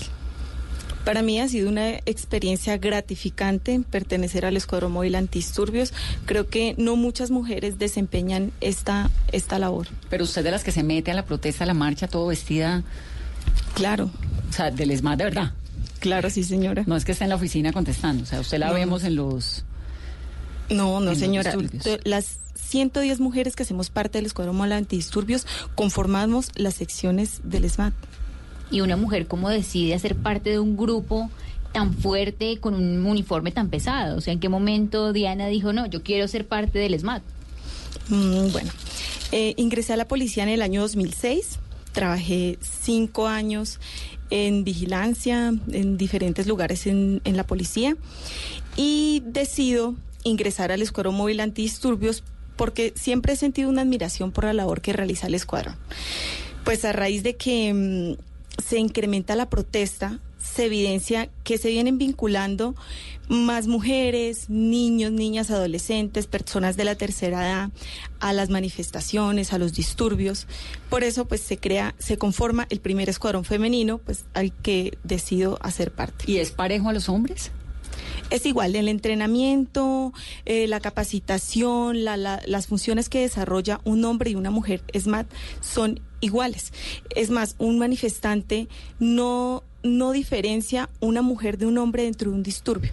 [1.06, 5.94] Para mí ha sido una experiencia gratificante pertenecer al Escuadrón Móvil Antidisturbios.
[6.26, 9.88] Creo que no muchas mujeres desempeñan esta, esta labor.
[10.10, 12.84] Pero usted de las que se mete a la protesta, a la marcha, todo vestida.
[13.74, 14.12] Claro.
[14.50, 15.54] O sea, del ESMAD de verdad.
[16.00, 16.84] Claro, sí, señora.
[16.86, 18.24] No es que esté en la oficina contestando.
[18.24, 18.74] O sea, usted la No.
[18.74, 19.64] vemos en los.
[20.70, 21.54] No, no, señora.
[22.04, 27.94] Las 110 mujeres que hacemos parte del Escuadrón Móvil Antidisturbios conformamos las secciones del ESMAD.
[28.72, 31.30] Y una mujer, ¿cómo decide hacer parte de un grupo
[31.72, 34.18] tan fuerte con un uniforme tan pesado?
[34.18, 37.24] O sea, ¿en qué momento Diana dijo, no, yo quiero ser parte del SMAT?
[38.10, 38.72] Mm, bueno,
[39.32, 41.60] eh, ingresé a la policía en el año 2006.
[41.92, 43.80] Trabajé cinco años
[44.30, 47.98] en vigilancia en diferentes lugares en, en la policía
[48.76, 52.24] y decido ingresar al Escuadrón Móvil Antidisturbios
[52.56, 55.76] porque siempre he sentido una admiración por la labor que realiza el escuadrón.
[56.66, 58.29] Pues a raíz de que mm,
[58.66, 62.76] se incrementa la protesta, se evidencia que se vienen vinculando
[63.28, 67.70] más mujeres, niños, niñas, adolescentes, personas de la tercera edad
[68.20, 70.48] a las manifestaciones, a los disturbios.
[70.90, 75.60] Por eso pues se crea, se conforma el primer escuadrón femenino, pues al que decido
[75.62, 76.26] hacer parte.
[76.32, 77.52] ¿Y es parejo a los hombres?
[78.32, 80.14] Es igual, el entrenamiento,
[80.46, 85.28] eh, la capacitación, la- la- las funciones que desarrolla un hombre y una mujer SMAT
[85.62, 86.74] son iguales.
[87.16, 88.68] Es más, un manifestante
[89.00, 92.92] no, no diferencia una mujer de un hombre dentro de un disturbio.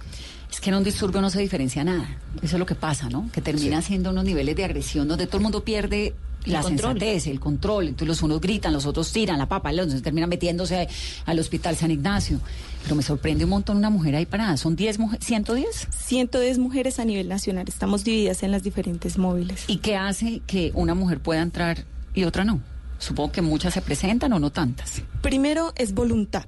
[0.50, 2.18] Es que en un disturbio no se diferencia nada.
[2.42, 3.28] Eso es lo que pasa, ¿no?
[3.32, 6.92] Que termina siendo unos niveles de agresión donde todo el mundo pierde El la control.
[6.92, 7.88] sensatez, el control.
[7.88, 10.88] Entonces los unos gritan, los otros tiran la papa, los otros terminan metiéndose
[11.26, 12.40] al hospital San Ignacio.
[12.84, 14.56] Pero me sorprende un montón una mujer ahí parada.
[14.56, 15.28] ¿Son 10 mujeres?
[15.28, 15.66] ¿110?
[15.90, 19.64] 110 mujeres a nivel nacional, estamos divididas en las diferentes móviles.
[19.66, 21.84] ¿Y qué hace que una mujer pueda entrar
[22.14, 22.62] y otra no?
[22.98, 25.02] Supongo que muchas se presentan o no tantas.
[25.22, 26.44] Primero es voluntad.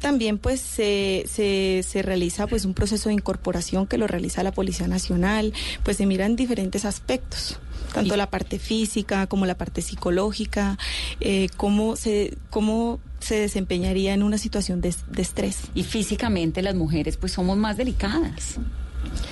[0.00, 4.52] También pues se, se, se realiza pues un proceso de incorporación que lo realiza la
[4.52, 7.58] Policía Nacional, pues se miran diferentes aspectos,
[7.94, 10.76] tanto la parte física como la parte psicológica,
[11.20, 15.60] eh, cómo, se, cómo se desempeñaría en una situación de, de estrés.
[15.74, 18.56] Y físicamente las mujeres pues somos más delicadas,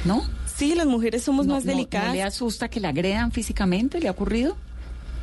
[0.06, 0.22] ¿no?
[0.56, 2.08] Sí, las mujeres somos No- más no- delicadas.
[2.08, 4.00] ¿No le asusta que la agredan físicamente?
[4.00, 4.56] ¿Le ha ocurrido?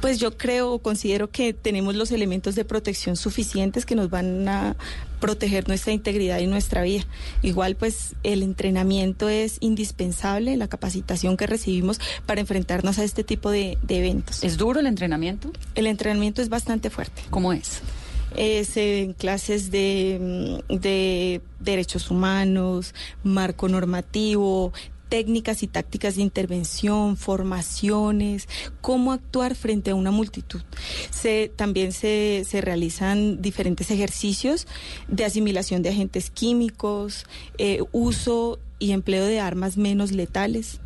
[0.01, 4.47] Pues yo creo o considero que tenemos los elementos de protección suficientes que nos van
[4.47, 4.77] a
[5.19, 7.03] proteger nuestra integridad y nuestra vida.
[7.41, 13.51] Igual pues el entrenamiento es indispensable, la capacitación que recibimos para enfrentarnos a este tipo
[13.51, 14.43] de, de eventos.
[14.43, 15.51] ¿Es duro el entrenamiento?
[15.75, 17.21] El entrenamiento es bastante fuerte.
[17.29, 17.81] ¿Cómo es?
[18.37, 24.71] Es en clases de, de derechos humanos, marco normativo,
[25.09, 28.47] técnicas y tácticas de intervención, formaciones,
[28.79, 30.61] cómo actuar frente a una multitud.
[31.09, 34.67] Se, también se, realizan diferentes ejercicios
[35.07, 37.25] de asimilación de agentes químicos,
[37.57, 40.79] eh, uso y empleo de armas menos letales.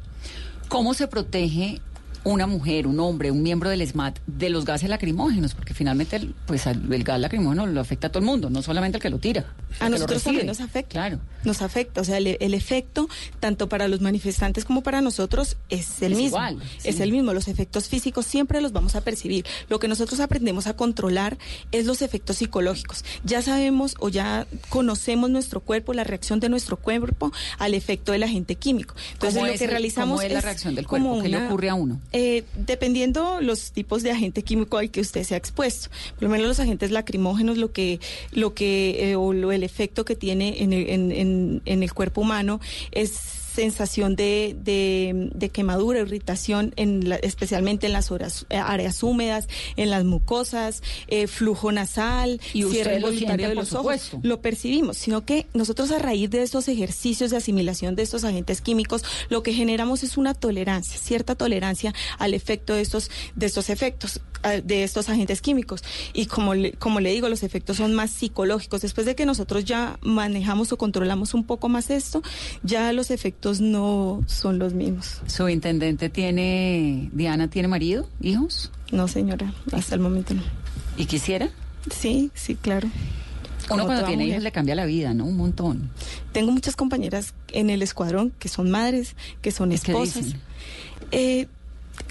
[0.70, 1.82] ¿Cómo se protege
[2.24, 5.54] una mujer, un hombre, un miembro del SMAT de los gases lacrimógenos?
[5.54, 8.98] Porque finalmente el, pues, el gas lacrimógeno lo afecta a todo el mundo, no solamente
[8.98, 9.46] al que lo tira.
[9.80, 10.92] A nosotros también nos afecta.
[10.92, 11.20] Claro.
[11.44, 12.02] Nos afecta.
[12.02, 13.10] O sea, el, el, efecto,
[13.40, 16.38] tanto para los manifestantes como para nosotros, es el Es mismo.
[16.38, 16.90] igual, sí.
[16.90, 17.34] Es el mismo.
[17.34, 19.46] Los efectos físicos siempre los vamos a percibir.
[19.70, 21.38] Lo que nosotros aprendemos a controlar
[21.72, 23.04] es los efectos psicológicos.
[23.24, 28.24] Ya sabemos o ya conocemos nuestro cuerpo, la reacción de nuestro cuerpo al efecto del
[28.24, 28.96] agente químico.
[29.14, 31.22] Entonces, ¿Cómo lo es que realizamos cómo es la reacción del cuerpo?
[31.22, 32.00] ¿Qué le ocurre a uno?
[32.14, 35.90] Eh, dependiendo los tipos de agente químico al que usted sea expuesto.
[36.16, 38.00] Por lo menos los agentes lacrimógenos, lo que,
[38.32, 41.94] lo que, eh, o lo, el efecto que tiene en el, en, en- en el
[41.94, 43.12] cuerpo humano es
[43.54, 49.48] sensación de, de, de quemadura, irritación, en la- especialmente en las horas, eh, áreas húmedas,
[49.76, 54.02] en las mucosas, eh, flujo nasal, Y cierre siente, de por los ojos.
[54.02, 54.20] supuesto.
[54.24, 58.62] Lo percibimos, sino que nosotros a raíz de estos ejercicios de asimilación de estos agentes
[58.62, 63.70] químicos, lo que generamos es una tolerancia, cierta tolerancia al efecto de estos, de estos
[63.70, 64.20] efectos,
[64.64, 65.84] de estos agentes químicos.
[66.14, 68.82] Y como le, como le digo, los efectos son más psicológicos.
[68.82, 72.22] Después de que nosotros ya manejamos o controlamos un poco más esto,
[72.64, 75.22] ya los efectos no son los mismos.
[75.28, 78.72] ¿Su intendente tiene, Diana, tiene marido, hijos?
[78.92, 80.44] No, señora, hasta el momento no.
[80.98, 81.50] ¿Y quisiera?
[81.90, 82.88] Sí, sí, claro.
[83.70, 84.30] Uno cuando tiene mujer.
[84.34, 85.26] hijos le cambia la vida, ¿no?
[85.26, 85.90] Un montón.
[86.34, 90.26] Tengo muchas compañeras en el escuadrón que son madres, que son ¿Y qué esposas.
[90.26, 90.42] dicen?
[91.12, 91.48] Eh,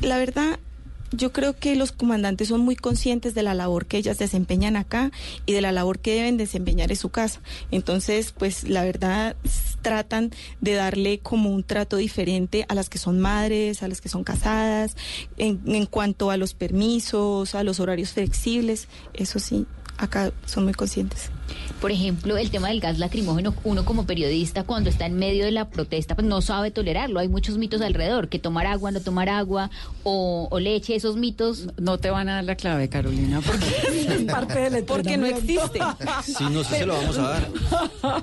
[0.01, 0.59] la verdad,
[1.13, 5.13] yo creo que los comandantes son muy conscientes de la labor que ellas desempeñan acá
[5.47, 7.41] y de la labor que deben desempeñar en su casa.
[7.71, 9.37] Entonces, pues la verdad
[9.83, 14.09] tratan de darle como un trato diferente a las que son madres, a las que
[14.09, 14.97] son casadas,
[15.37, 18.89] en, en cuanto a los permisos, a los horarios flexibles.
[19.15, 19.67] Eso sí,
[19.99, 21.31] acá son muy conscientes.
[21.81, 25.51] Por ejemplo, el tema del gas lacrimógeno, uno como periodista cuando está en medio de
[25.51, 27.19] la protesta, pues no sabe tolerarlo.
[27.21, 29.71] Hay muchos mitos alrededor, que tomar agua, no tomar agua
[30.05, 31.69] o, o leche, esos mitos.
[31.79, 33.67] No te van a dar la clave, Carolina, porque
[34.15, 35.81] es parte del Porque no existe.
[36.25, 37.49] Sí, no sé, se lo vamos a dar.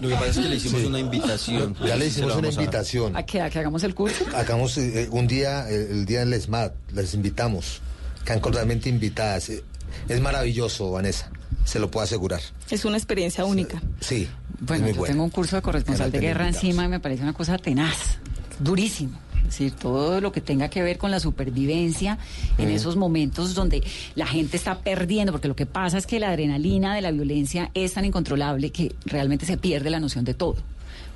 [0.02, 1.76] Lo que pasa es que le hicimos una invitación.
[1.86, 3.16] Ya le hicimos una vamos a invitación.
[3.16, 4.26] ¿A que, a que hagamos el curso?
[4.36, 7.82] Hagamos eh, un día, eh, el día del ESMAD, les invitamos.
[8.26, 9.50] Quedan cordialmente invitadas.
[9.50, 9.64] Eh,
[10.08, 11.32] Es maravilloso, Vanessa,
[11.70, 12.42] se lo puedo asegurar.
[12.72, 13.80] Es una experiencia única.
[14.00, 14.28] Sí,
[14.60, 16.64] Bueno, yo tengo un curso de corresponsal de guerra invitados.
[16.64, 18.18] encima y me parece una cosa tenaz,
[18.60, 19.20] durísimo.
[19.38, 22.18] Es decir, todo lo que tenga que ver con la supervivencia
[22.58, 23.84] en esos momentos donde
[24.16, 27.70] la gente está perdiendo, porque lo que pasa es que la adrenalina de la violencia
[27.74, 30.58] es tan incontrolable que realmente se pierde la noción de todo.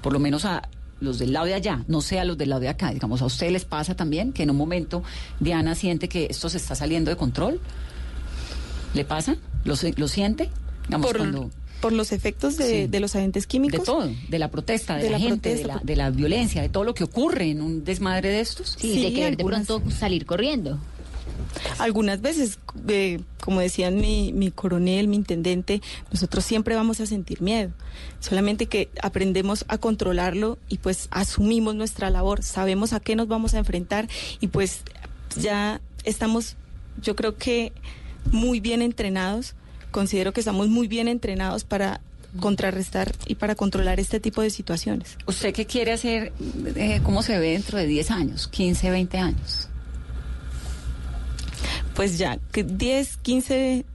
[0.02, 2.62] Por lo menos a los del lado de allá, no sé a los del lado
[2.62, 2.92] de acá.
[2.92, 5.04] Digamos, a ustedes les pasa también que en un momento
[5.40, 7.60] Diana siente que esto se está saliendo de control.
[8.94, 9.36] ¿Le pasa?
[9.64, 10.50] ¿Lo, se- lo siente?
[10.86, 11.52] Digamos, por, cuando-
[11.82, 12.88] por los efectos de, Sí.
[12.88, 13.80] de los agentes químicos.
[13.82, 15.68] de todo, de la protesta, de, De la, la gente, protesta.
[15.68, 18.78] de, la, de la violencia, de todo lo que ocurre en un desmadre de estos.
[18.78, 19.66] Y Sí, de querer de algunas.
[19.68, 20.80] pronto salir corriendo.
[21.80, 27.42] Algunas veces, eh, como decían mi, mi coronel, mi intendente, nosotros siempre vamos a sentir
[27.42, 27.72] miedo.
[28.20, 33.54] Solamente que aprendemos a controlarlo y pues asumimos nuestra labor, sabemos a qué nos vamos
[33.54, 34.08] a enfrentar
[34.40, 34.82] y pues
[35.40, 36.56] ya estamos,
[37.02, 37.72] yo creo que
[38.32, 39.56] muy bien entrenados.
[39.92, 42.02] Considero que estamos muy bien entrenados para
[42.40, 45.18] contrarrestar y para controlar este tipo de situaciones.
[45.28, 46.34] ¿Usted qué quiere hacer?
[46.76, 49.70] eh, ¿Cómo se ve dentro de 10 años, 15, 20 años?
[51.96, 53.86] Pues ya, que 10, 15...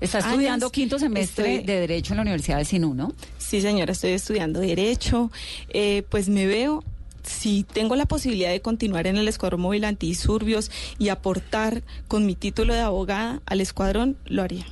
[0.00, 3.12] Está años estudiando quinto semestre estoy- de Derecho en la Universidad de Sinú, ¿no?
[3.38, 5.32] Sí, señora, estoy estudiando Derecho.
[5.70, 6.84] Eh, pues me veo,
[7.28, 12.34] si tengo la posibilidad de continuar en el Escuadrón Móvil Antidisturbios y aportar con mi
[12.34, 14.66] título de abogada al escuadrón, lo haría.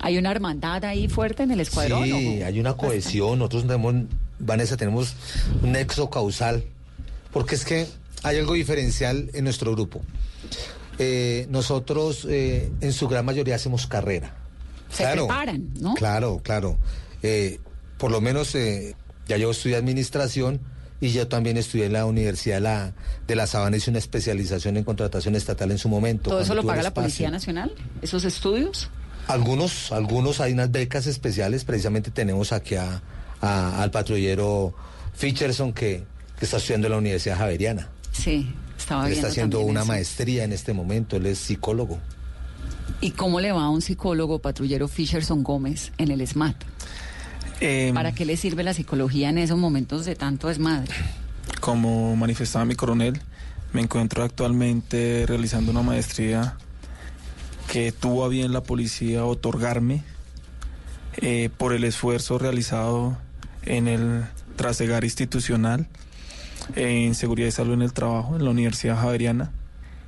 [0.00, 2.04] ¿Hay una hermandad ahí fuerte en el escuadrón?
[2.04, 2.46] Sí, ¿o?
[2.46, 3.38] hay una cohesión.
[3.38, 3.94] Nosotros tenemos,
[4.38, 5.14] Vanessa, tenemos
[5.62, 6.64] un nexo causal.
[7.32, 7.86] Porque es que
[8.22, 10.02] hay algo diferencial en nuestro grupo.
[10.98, 14.36] Eh, nosotros, eh, en su gran mayoría, hacemos carrera.
[14.90, 15.94] Se preparan, ¿no?
[15.94, 16.78] Claro, claro.
[17.22, 17.58] Eh,
[17.98, 18.94] por lo menos, eh,
[19.26, 20.60] ya yo estudié administración
[21.00, 22.92] y yo también estudié en la Universidad de la,
[23.26, 26.30] de la Sabana, hice una especialización en contratación estatal en su momento.
[26.30, 27.02] ¿Todo eso lo paga la espacio.
[27.08, 27.72] Policía Nacional?
[28.02, 28.88] ¿Esos estudios?
[29.26, 33.02] Algunos, algunos hay unas becas especiales, precisamente tenemos aquí a,
[33.40, 34.74] a- al patrullero
[35.14, 36.04] Fischerson que,
[36.38, 37.88] que está estudiando en la Universidad Javeriana.
[38.12, 39.88] Sí, estaba Él está haciendo una eso.
[39.88, 41.98] maestría en este momento, él es psicólogo.
[43.00, 46.56] ¿Y cómo le va a un psicólogo patrullero Fisherson Gómez en el SMAT?
[47.60, 50.92] Eh, ¿Para qué le sirve la psicología en esos momentos de tanto desmadre?
[51.60, 53.20] Como manifestaba mi coronel,
[53.72, 56.56] me encuentro actualmente realizando una maestría
[57.70, 60.02] que tuvo a bien la policía otorgarme
[61.16, 63.16] eh, por el esfuerzo realizado
[63.62, 64.24] en el
[64.56, 65.88] trasegar institucional
[66.76, 69.52] en seguridad y salud en el trabajo en la Universidad Javeriana.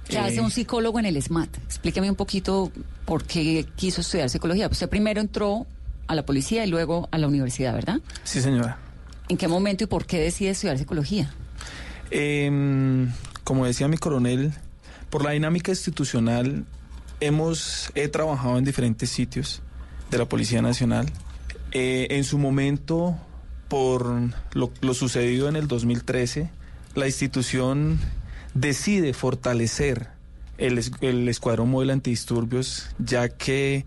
[0.09, 1.49] ¿Qué Eh, hace un psicólogo en el SMAT?
[1.65, 2.71] Explíqueme un poquito
[3.05, 4.69] por qué quiso estudiar psicología.
[4.69, 5.67] Usted primero entró
[6.07, 8.01] a la policía y luego a la universidad, ¿verdad?
[8.25, 8.79] Sí, señora.
[9.29, 11.33] ¿En qué momento y por qué decide estudiar psicología?
[12.11, 13.11] Em,
[13.45, 14.53] como decía mi coronel,
[15.11, 16.65] por la dinámica institucional
[17.21, 19.63] hemos he trabajado en diferentes sitios
[20.11, 21.07] de la Policía Nacional.
[21.73, 23.17] Eh, en su momento,
[23.69, 24.07] por
[24.53, 26.51] lo, lo sucedido en el 2013,
[26.95, 27.99] la institución
[28.55, 30.09] decide fortalecer
[30.59, 33.85] el, el escuadrón móvil antidisturbios, ya que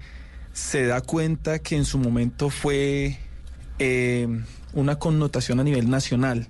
[0.60, 3.18] se da cuenta que en su momento fue
[3.80, 4.28] eh,
[4.74, 6.48] una connotación a nivel nacional.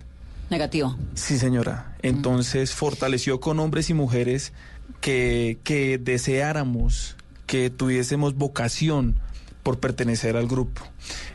[0.50, 0.98] Negativo.
[1.13, 1.95] Sí, señora.
[2.02, 4.52] Entonces fortaleció con hombres y mujeres
[5.00, 9.15] que, que deseáramos, que tuviésemos vocación
[9.62, 10.82] por pertenecer al grupo.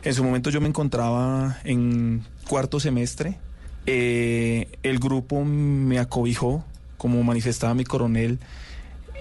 [0.03, 3.39] En su momento yo me encontraba en cuarto semestre.
[3.85, 6.65] Eh, el grupo me acobijó,
[6.97, 8.39] como manifestaba mi coronel.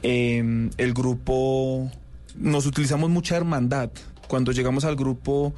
[0.03, 1.90] Eh, el grupo,
[2.35, 3.90] nos utilizamos mucha hermandad.
[4.29, 5.55] Cuando llegamos al grupo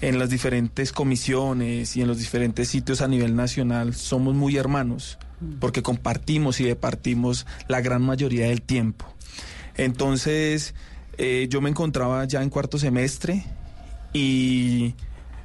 [0.00, 5.18] en las diferentes comisiones y en los diferentes sitios a nivel nacional, somos muy hermanos,
[5.58, 9.06] porque compartimos y departimos la gran mayoría del tiempo.
[9.76, 10.74] Entonces,
[11.18, 13.44] eh, yo me encontraba ya en cuarto semestre
[14.12, 14.94] y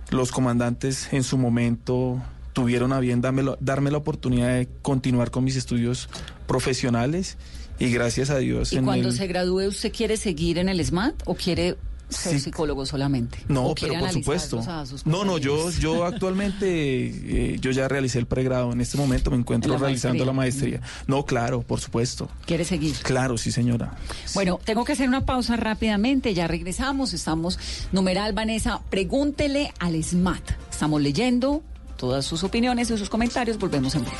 [0.10, 2.22] los comandantes en su momento
[2.54, 6.10] tuvieron a bien dármelo- darme la oportunidad de continuar con mis estudios
[6.48, 7.38] profesionales
[7.80, 10.80] y gracias a Dios ¿Y en cuando el- se gradúe usted quiere seguir en el
[10.84, 11.76] SMAT o quiere
[12.08, 12.40] ser Sí.
[12.40, 13.40] psicólogo solamente?
[13.48, 14.62] No, ¿O quiere pero por supuesto.
[15.06, 18.72] No, no, yo, yo actualmente, eh, yo ya realicé el pregrado.
[18.72, 20.74] En este momento me encuentro La realizando maestría.
[20.74, 21.06] la maestría.
[21.08, 22.30] No, claro, por supuesto.
[22.46, 22.96] ¿Quiere seguir?
[23.02, 23.98] Claro, sí, señora.
[24.36, 27.58] Bueno, tengo que hacer una pausa rápidamente, ya regresamos, estamos,
[27.92, 30.44] numeral Vanessa, pregúntele al SMAT.
[30.72, 31.64] Estamos leyendo
[31.98, 34.18] todas sus opiniones y sus comentarios, volvemos en breve.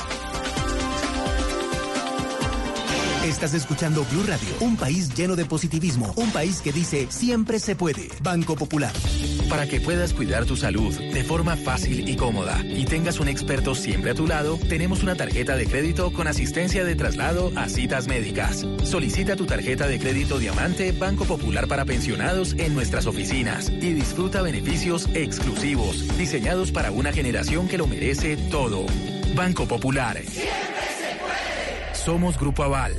[3.26, 7.74] Estás escuchando Blue Radio, un país lleno de positivismo, un país que dice siempre se
[7.74, 8.08] puede.
[8.22, 8.92] Banco Popular.
[9.50, 13.74] Para que puedas cuidar tu salud de forma fácil y cómoda y tengas un experto
[13.74, 18.06] siempre a tu lado, tenemos una tarjeta de crédito con asistencia de traslado a citas
[18.06, 18.64] médicas.
[18.84, 24.40] Solicita tu tarjeta de crédito Diamante Banco Popular para pensionados en nuestras oficinas y disfruta
[24.40, 28.86] beneficios exclusivos diseñados para una generación que lo merece todo.
[29.34, 30.22] Banco Popular.
[32.06, 32.92] Somos Grupo Aval.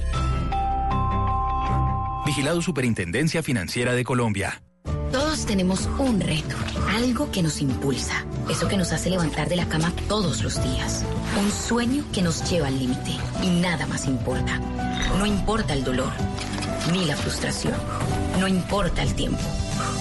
[2.26, 4.62] Vigilado Superintendencia Financiera de Colombia.
[5.14, 6.58] Todos tenemos un reto,
[6.90, 11.06] algo que nos impulsa, eso que nos hace levantar de la cama todos los días,
[11.42, 14.60] un sueño que nos lleva al límite y nada más importa.
[15.18, 16.12] No importa el dolor,
[16.92, 17.76] ni la frustración,
[18.42, 19.40] no importa el tiempo.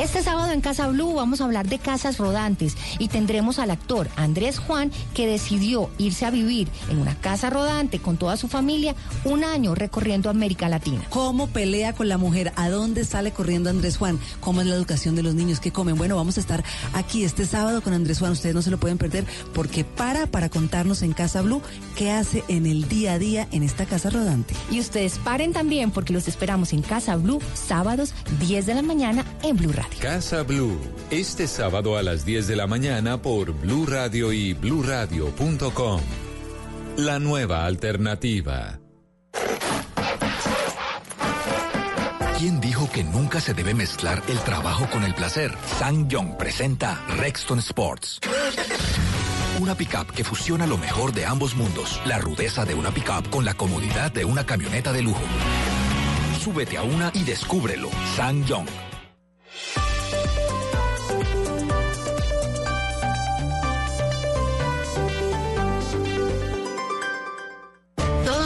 [0.00, 4.08] Este sábado en Casa Blue vamos a hablar de casas rodantes y tendremos al actor
[4.16, 8.94] Andrés Juan que decidió irse a vivir en una casa rodante con toda su familia
[9.24, 11.02] un año recorriendo América Latina.
[11.08, 12.52] ¿Cómo pelea con la mujer?
[12.56, 14.20] ¿A dónde sale corriendo Andrés Juan?
[14.40, 15.60] ¿Cómo es la educación de los niños?
[15.60, 15.96] ¿Qué comen?
[15.96, 18.32] Bueno, vamos a estar aquí este sábado con Andrés Juan.
[18.32, 21.62] Ustedes no se lo pueden perder porque para para contarnos en Casa Blue
[21.96, 24.54] qué hace en el día a día en esta casa rodante.
[24.70, 29.24] Y ustedes paren también porque los esperamos en Casa Blue sábados 10 de la mañana
[29.42, 29.85] en Blue Radio.
[30.00, 30.78] Casa Blue,
[31.10, 36.00] este sábado a las 10 de la mañana por Blue Radio y bluradio.com.
[36.98, 38.78] La nueva alternativa.
[42.38, 45.52] ¿Quién dijo que nunca se debe mezclar el trabajo con el placer?
[45.78, 48.20] Sang Young presenta Rexton Sports.
[49.58, 52.00] Una pickup que fusiona lo mejor de ambos mundos.
[52.04, 55.22] La rudeza de una pickup con la comodidad de una camioneta de lujo.
[56.38, 57.88] Súbete a una y descúbrelo.
[58.14, 58.66] Sang Young.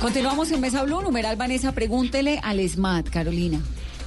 [0.00, 3.60] Continuamos en Mesa Blue, numeral Vanessa, pregúntele al SMAT, Carolina.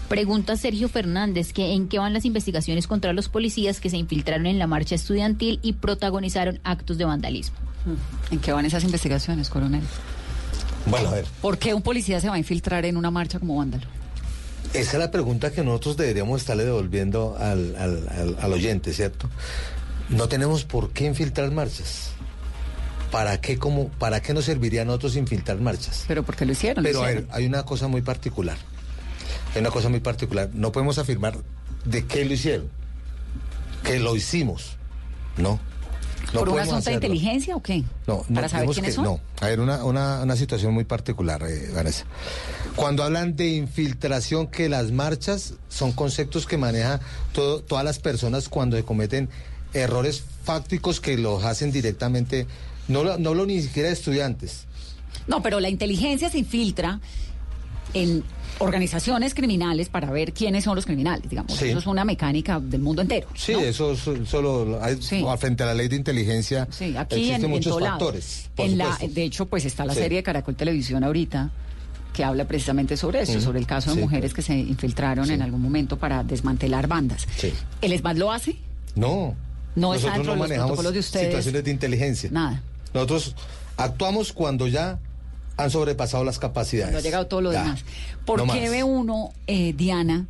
[0.08, 4.46] Pregunta Sergio Fernández que en qué van las investigaciones contra los policías que se infiltraron
[4.46, 7.56] en la marcha estudiantil y protagonizaron actos de vandalismo.
[8.30, 9.82] ¿En qué van esas investigaciones, coronel?
[10.86, 11.26] Bueno, a ver.
[11.42, 13.86] ¿Por qué un policía se va a infiltrar en una marcha como vándalo?
[14.74, 19.30] Esa es la pregunta que nosotros deberíamos estarle devolviendo al, al- al- al oyente, ¿cierto?
[20.10, 22.11] No tenemos por qué infiltrar marchas.
[23.12, 26.06] ¿Para qué, como, ¿Para qué nos serviría a nosotros infiltrar marchas?
[26.08, 26.84] Pero porque lo hicieron.
[26.84, 28.58] lo Pero a ver, hay una cosa muy particular.
[29.54, 30.50] Hay una cosa muy particular.
[30.54, 31.38] No podemos afirmar
[31.86, 32.70] de qué lo hicieron.
[33.84, 34.78] Que lo hicimos.
[35.38, 35.60] No.
[36.34, 37.84] No ¿Por un asunto de inteligencia o qué?
[38.08, 39.04] No, no ¿Para saber quiénes que son?
[39.04, 39.20] no.
[39.42, 42.06] A ver, una, una, una situación muy particular, eh, Vanessa.
[42.76, 47.02] Cuando hablan de infiltración, que las marchas son conceptos que maneja
[47.34, 49.30] todo- todas las personas cuando se cometen
[49.74, 52.46] errores fácticos que los hacen directamente,
[52.92, 54.66] no, lo- no hablo ni siquiera de estudiantes.
[55.28, 57.00] No, pero la inteligencia se infiltra
[57.94, 58.24] en
[58.60, 61.54] organizaciones criminales para ver quiénes son los criminales, digamos.
[61.56, 61.70] Sí.
[61.70, 63.28] Eso es una mecánica del mundo entero.
[63.36, 64.98] Sí, eso es solo hay-
[65.38, 68.50] frente a la ley de inteligencia Sí, aquí existen en, en muchos factores.
[68.58, 71.52] En la, de hecho, pues está la serie de Caracol Televisión ahorita
[72.14, 75.62] que habla precisamente sobre eso, sobre el caso de mujeres que se infiltraron en algún
[75.62, 77.28] momento para desmantelar bandas.
[77.82, 78.58] ¿El ESMAD lo hace?
[78.96, 79.36] No.
[79.76, 81.26] No está nosotros dentro no de los manejamos protocolos de ustedes.
[81.28, 82.30] situaciones de inteligencia.
[82.32, 82.62] Nada.
[82.94, 83.36] Nosotros
[83.78, 85.00] actuamos cuando ya
[85.58, 86.92] han sobrepasado las capacidades.
[86.94, 87.64] No ha llegado todo lo Ya.
[87.64, 87.84] demás.
[88.26, 88.72] ¿Por No qué más.
[88.72, 90.26] ve uno, eh, Diana?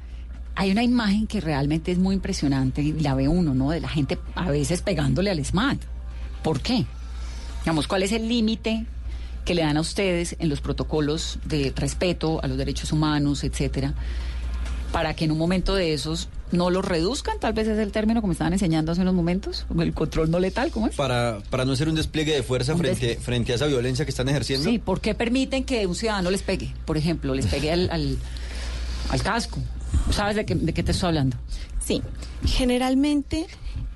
[0.55, 3.69] Hay una imagen que realmente es muy impresionante y la ve uno, ¿no?
[3.71, 5.77] De la gente a veces pegándole al SMAT.
[6.43, 6.85] ¿Por qué?
[7.61, 8.85] Digamos, ¿cuál es el límite
[9.45, 13.93] que le dan a ustedes en los protocolos de respeto a los derechos humanos, etcétera,
[14.91, 17.39] para que en un momento de esos no los reduzcan?
[17.39, 20.71] Tal vez es el término como estaban enseñando hace unos momentos, el control no letal,
[20.71, 20.95] ¿cómo es?
[20.95, 24.29] Para, para no hacer un despliegue de fuerza frente, frente a esa violencia que están
[24.29, 24.69] ejerciendo.
[24.69, 26.73] Sí, ¿por qué permiten que un ciudadano les pegue?
[26.85, 28.17] Por ejemplo, les pegue al, al,
[29.09, 29.59] al casco.
[30.11, 31.37] ¿Sabes de qué, de qué te estoy hablando?
[31.83, 32.01] Sí,
[32.45, 33.47] generalmente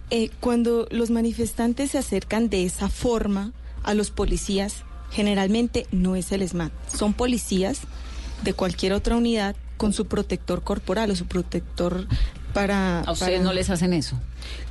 [0.09, 3.53] eh, cuando los manifestantes se acercan de esa forma
[3.83, 7.81] a los policías, generalmente no es el SMAT, son policías
[8.43, 12.07] de cualquier otra unidad con su protector corporal o su protector
[12.55, 13.01] para...
[13.01, 14.19] ¿A ustedes para- no les hacen eso?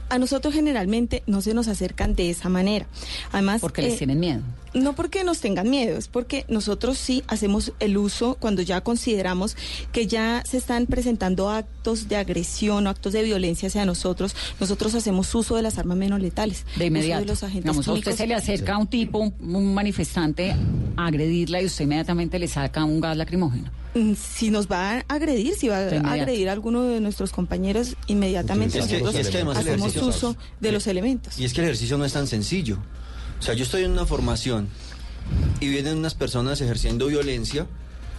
[0.08, 2.86] A nosotros generalmente no se nos acercan de esa manera.
[3.30, 4.40] Además, Porque les eh, tienen miedo.
[4.74, 9.56] No porque nos tengan miedo, es porque nosotros sí hacemos el uso cuando ya consideramos
[9.92, 14.34] que ya se están presentando actos de agresión o actos de violencia hacia nosotros.
[14.60, 16.64] Nosotros hacemos uso de las armas menos letales.
[16.64, 17.20] De uso inmediato.
[17.20, 20.54] de los agentes Digamos, a usted se le acerca a un tipo, un, un manifestante,
[20.96, 23.70] a agredirla y usted inmediatamente le saca un gas lacrimógeno.
[23.94, 27.96] Mm, Si nos va a agredir, si va a agredir a alguno de nuestros compañeros,
[28.08, 31.38] inmediatamente Es que- nosotros hacemos uso de los elementos.
[31.38, 32.78] Y es que el ejercicio no es tan sencillo.
[33.38, 34.68] O sea, yo estoy en una formación
[35.60, 37.66] y vienen unas personas ejerciendo violencia,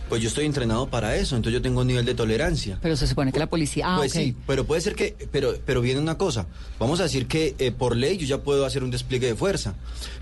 [0.10, 2.78] pues yo estoy entrenado para eso, entonces yo tengo un nivel de tolerancia.
[2.82, 3.96] Pero se supone que la policía...
[3.96, 6.48] Ah, pues sí, pero puede ser que, pero, pero viene una cosa.
[6.80, 9.74] Vamos a decir que eh, por ley yo ya puedo hacer un despliegue de fuerza,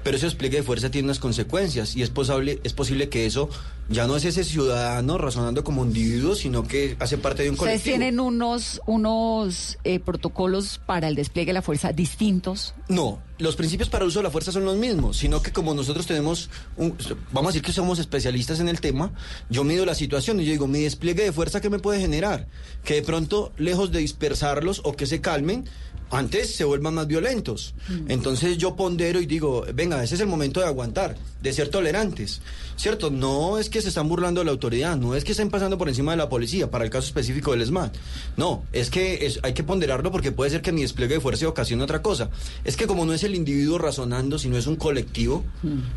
[0.03, 3.49] pero ese despliegue de fuerza tiene unas consecuencias y es posible, es posible que eso
[3.89, 7.81] ya no es ese ciudadano razonando como individuo, sino que hace parte de un Ustedes
[7.81, 7.97] colectivo.
[7.97, 12.73] tienen unos, unos eh, protocolos para el despliegue de la fuerza distintos.
[12.87, 15.73] No, los principios para el uso de la fuerza son los mismos, sino que como
[15.73, 16.95] nosotros tenemos, un-
[17.31, 19.11] vamos a decir que somos especialistas en el tema,
[19.49, 22.47] yo mido la situación y yo digo, mi despliegue de fuerza, ¿qué me puede generar?
[22.83, 25.65] Que de pronto, lejos de dispersarlos o que se calmen,
[26.13, 27.73] antes se vuelvan más violentos.
[28.07, 32.41] Entonces yo pondero y digo, venga, ese es el momento de aguantar, de ser tolerantes,
[32.77, 33.09] ¿cierto?
[33.09, 35.89] No es que se están burlando de la autoridad, no es que estén pasando por
[35.89, 37.95] encima de la policía, para el caso específico del SMAT.
[38.37, 41.47] No, es que es- hay que ponderarlo porque puede ser que mi despliegue de fuerza
[41.47, 42.29] ocasione otra cosa.
[42.63, 45.43] Es que como no es el individuo razonando, sino es un colectivo,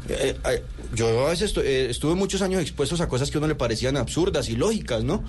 [0.09, 0.62] eh, eh,
[0.95, 3.97] yo a veces eh, estuve muchos años expuestos a cosas que a uno le parecían
[3.97, 5.23] absurdas y lógicas, ¿no?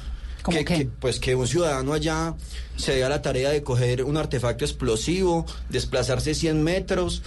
[0.50, 0.76] Que, qué?
[0.80, 2.36] que, pues que un ciudadano allá
[2.76, 7.22] se dé a la tarea de coger un artefacto explosivo, desplazarse 100 metros,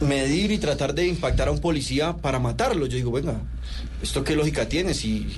[0.00, 2.86] medir y tratar de impactar a un policía para matarlo.
[2.86, 3.40] Yo digo, venga,
[4.02, 4.94] ¿esto qué lógica tiene?
[4.94, 5.28] Si,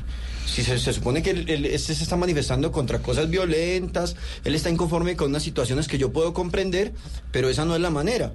[0.46, 4.14] si se, se supone que él, él- este se está manifestando contra cosas violentas,
[4.44, 6.92] él está inconforme con unas situaciones que yo puedo comprender,
[7.32, 8.32] pero esa no es la manera.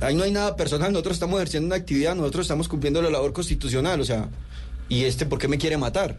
[0.00, 3.32] Ahí no hay nada personal, nosotros estamos ejerciendo una actividad, nosotros estamos cumpliendo la labor
[3.32, 4.28] constitucional, o sea,
[4.88, 6.18] ¿y este por qué me quiere matar?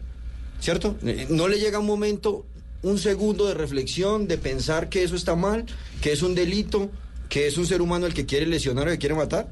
[0.62, 0.96] ¿Cierto?
[1.04, 2.46] Eh, No le llega un momento,
[2.82, 5.66] un segundo de reflexión, de pensar que eso está mal,
[6.00, 6.88] que es un delito,
[7.28, 9.48] que es un ser humano el que quiere lesionar o que quiere matar.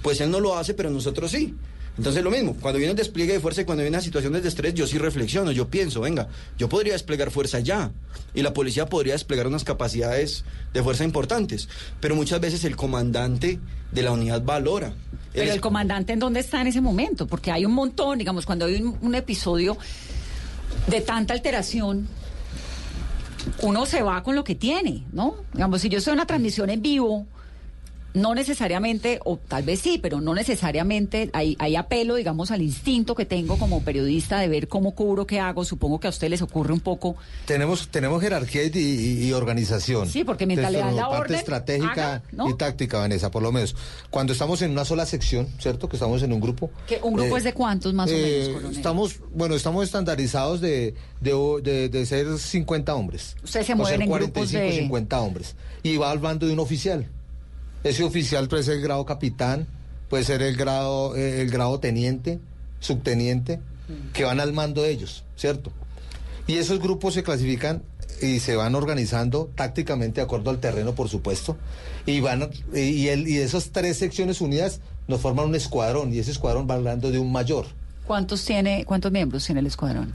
[0.00, 1.54] Pues él no lo hace, pero nosotros sí.
[1.98, 4.72] Entonces lo mismo, cuando viene el despliegue de fuerza y cuando vienen situaciones de estrés,
[4.72, 6.28] yo sí reflexiono, yo pienso, venga,
[6.58, 7.90] yo podría desplegar fuerza ya
[8.34, 11.68] y la policía podría desplegar unas capacidades de fuerza importantes,
[12.00, 13.58] pero muchas veces el comandante
[13.92, 14.94] de la unidad valora.
[15.32, 17.26] Pero el comandante, ¿en dónde está en ese momento?
[17.26, 19.78] Porque hay un montón, digamos, cuando hay un, un episodio
[20.86, 22.08] de tanta alteración,
[23.62, 25.36] uno se va con lo que tiene, ¿no?
[25.52, 27.26] Digamos, si yo en una transmisión en vivo,
[28.16, 33.14] no necesariamente, o tal vez sí, pero no necesariamente, hay, hay apelo, digamos, al instinto
[33.14, 35.64] que tengo como periodista de ver cómo cubro, qué hago.
[35.64, 37.16] Supongo que a usted les ocurre un poco.
[37.46, 40.08] Tenemos, tenemos jerarquía y, y- y organización.
[40.08, 42.48] Sí, porque mientras Desde le dan la parte orden, estratégica haga, ¿no?
[42.50, 43.76] y táctica, Vanessa, por lo menos.
[44.10, 45.88] Cuando estamos en una sola sección, ¿cierto?
[45.88, 46.70] Que estamos en un grupo.
[47.02, 48.76] ¿Un grupo eh, es de cuántos más o eh, menos, coronel?
[48.76, 53.36] Estamos, bueno, estamos estandarizados de, de, de- de ser 50 hombres.
[53.44, 55.54] Ustedes se mueven en grupos 45, de- 50 hombres.
[55.82, 57.06] Y va al bando de un oficial.
[57.86, 59.68] Ese oficial puede ser el grado capitán,
[60.08, 62.40] puede ser el grado, eh, el grado teniente,
[62.80, 63.60] subteniente,
[64.12, 65.70] que van al mando de ellos, ¿cierto?
[66.48, 67.84] Y esos grupos se clasifican
[68.20, 71.56] y se van organizando tácticamente de acuerdo al terreno, por supuesto.
[72.06, 76.32] Y van y, el, y esas tres secciones unidas nos forman un escuadrón y ese
[76.32, 77.66] escuadrón va hablando de un mayor.
[78.04, 80.12] ¿Cuántos tiene, cuántos miembros tiene el escuadrón?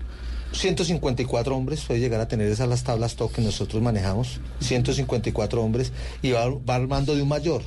[0.51, 5.91] 154 hombres, puede llegar a tener esas las tablas TOC que nosotros manejamos, 154 hombres,
[6.21, 7.61] y va, va al mando de un mayor.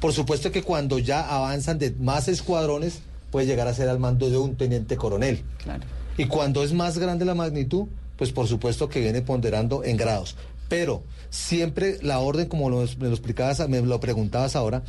[0.00, 3.00] Por supuesto que cuando ya avanzan de más escuadrones,
[3.30, 5.42] puede llegar a ser al mando de un teniente coronel.
[5.62, 5.82] Claro.
[6.16, 10.34] Y cuando es más grande la magnitud, pues por supuesto que viene ponderando en grados.
[10.68, 14.82] Pero siempre la orden, como lo- me lo explicabas, me lo preguntabas ahora,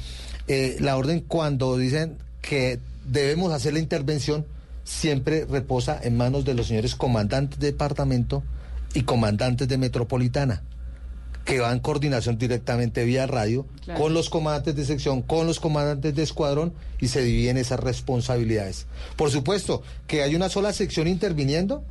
[0.47, 4.45] eh, la orden cuando dicen que debemos hacer la intervención,
[4.89, 8.43] siempre reposa en manos de los señores comandantes de departamento
[8.95, 10.63] y comandantes de metropolitana
[11.45, 14.01] que van en coordinación directamente vía radio Claro.
[14.01, 18.87] con los comandantes de sección, con los comandantes de escuadrón y se dividen esas responsabilidades.
[19.15, 21.83] Por supuesto que hay una sola sección interviniendo,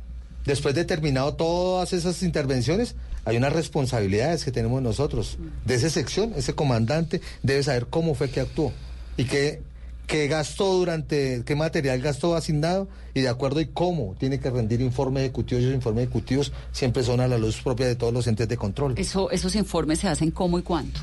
[0.45, 2.95] después de terminado todas esas intervenciones,
[3.25, 5.37] hay unas responsabilidades que tenemos nosotros.
[5.65, 8.71] De esa sección, ese comandante debe saber cómo fue que actuó
[9.17, 9.61] y qué,
[10.09, 14.81] qué gastó durante, qué material gastó asignado y de acuerdo y cómo tiene que rendir
[14.81, 15.61] informe ejecutivo.
[15.61, 18.95] Esos informes ejecutivos siempre son a la luz propia de todos los entes de control.
[18.97, 20.99] Eso, esos informes se hacen cómo y cuánto.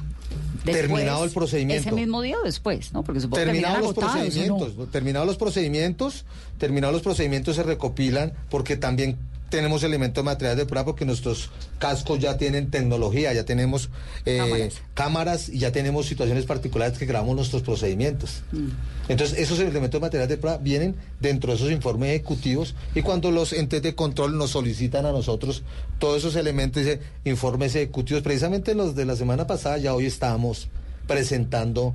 [0.64, 1.88] Terminado el procedimiento.
[1.88, 3.04] Ese mismo día o después, ¿no?
[3.04, 6.24] Porque supongo que Terminados los procedimientos, terminados los procedimientos,
[6.58, 9.16] terminados los procedimientos se recopilan porque también
[9.48, 13.90] tenemos elementos materiales de prueba porque nuestros cascos ya tienen tecnología, ya tenemos
[14.24, 14.74] eh, Cámaras.
[14.94, 18.42] cámaras y ya tenemos situaciones particulares que grabamos nuestros procedimientos.
[18.52, 18.68] Mm.
[19.08, 23.52] Entonces, esos elementos materiales de prueba vienen dentro de esos informes ejecutivos y cuando los
[23.52, 25.62] entes de control nos solicitan a nosotros
[25.98, 30.68] todos esos elementos, dice, informes ejecutivos, precisamente los de la semana pasada, ya hoy estábamos
[31.06, 31.94] presentando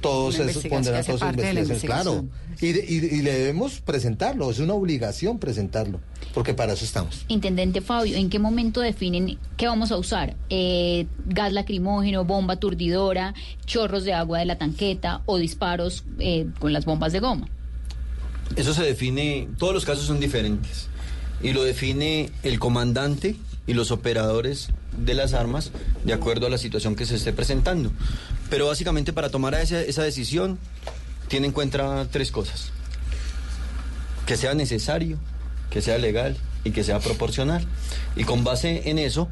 [0.00, 2.24] todos Una esos ponderados parte de la Claro,
[2.60, 6.00] y, de- y de- y le debemos presentarlo, es una obligación presentarlo,
[6.34, 7.24] porque para eso estamos.
[7.28, 10.36] Intendente Fabio, ¿en qué momento definen qué vamos a usar?
[10.50, 13.34] Eh, ¿Gas lacrimógeno, bomba aturdidora,
[13.66, 17.48] chorros de agua de la tanqueta o disparos eh, con las bombas de goma?
[18.56, 20.88] Eso se define, todos los casos son diferentes
[21.42, 23.36] y lo define el comandante
[23.66, 25.70] y los operadores de las armas
[26.04, 27.90] de acuerdo a la situación que se esté presentando.
[28.50, 30.58] Pero básicamente para tomar esa, esa decisión
[31.28, 32.70] tiene en cuenta tres cosas.
[34.26, 35.18] Que sea necesario,
[35.70, 37.66] que sea legal y que sea proporcional.
[38.16, 39.28] Y con base en eso,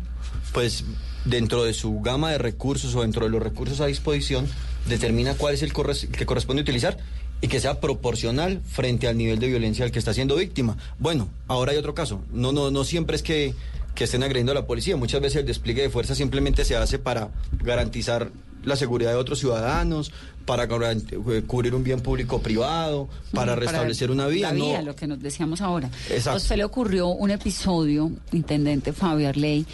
[0.52, 0.84] pues
[1.24, 4.46] dentro de su gama de recursos o dentro de los recursos a disposición,
[4.88, 6.96] determina cuál es el que corresponde utilizar
[7.40, 10.76] y que sea proporcional frente al nivel de violencia al que está siendo víctima.
[10.98, 12.22] Bueno, ahora hay otro caso.
[12.32, 13.54] No, no, no siempre es que,
[13.96, 14.96] que estén agrediendo a la policía.
[14.96, 17.30] Muchas veces el despliegue de fuerza simplemente se hace para
[17.64, 18.30] garantizar
[18.62, 20.12] la seguridad de otros ciudadanos,
[20.44, 24.48] para eh, cubrir un bien público privado, para restablecer una vía.
[24.48, 25.88] La vía, no, lo que nos decíamos ahora.
[26.10, 26.30] Exacto.
[26.30, 29.66] A usted le ocurrió un episodio, intendente Fabio Arley,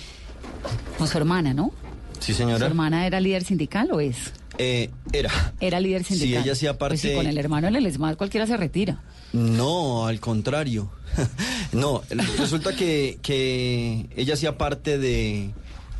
[0.96, 1.72] con su hermana, ¿no?
[2.20, 2.64] Sí, ¿Su señora.
[2.64, 4.32] hermana era líder sindical o es?
[4.59, 5.55] Eh, era.
[5.61, 6.42] Era líder Sí, sindical.
[6.44, 9.03] ella hacía Pues sí, parte- con el hermano del ESMAD cualquiera se retira.
[9.32, 10.90] No, al contrario.
[11.72, 12.03] No,
[12.36, 15.50] resulta que, que ella hacía parte de,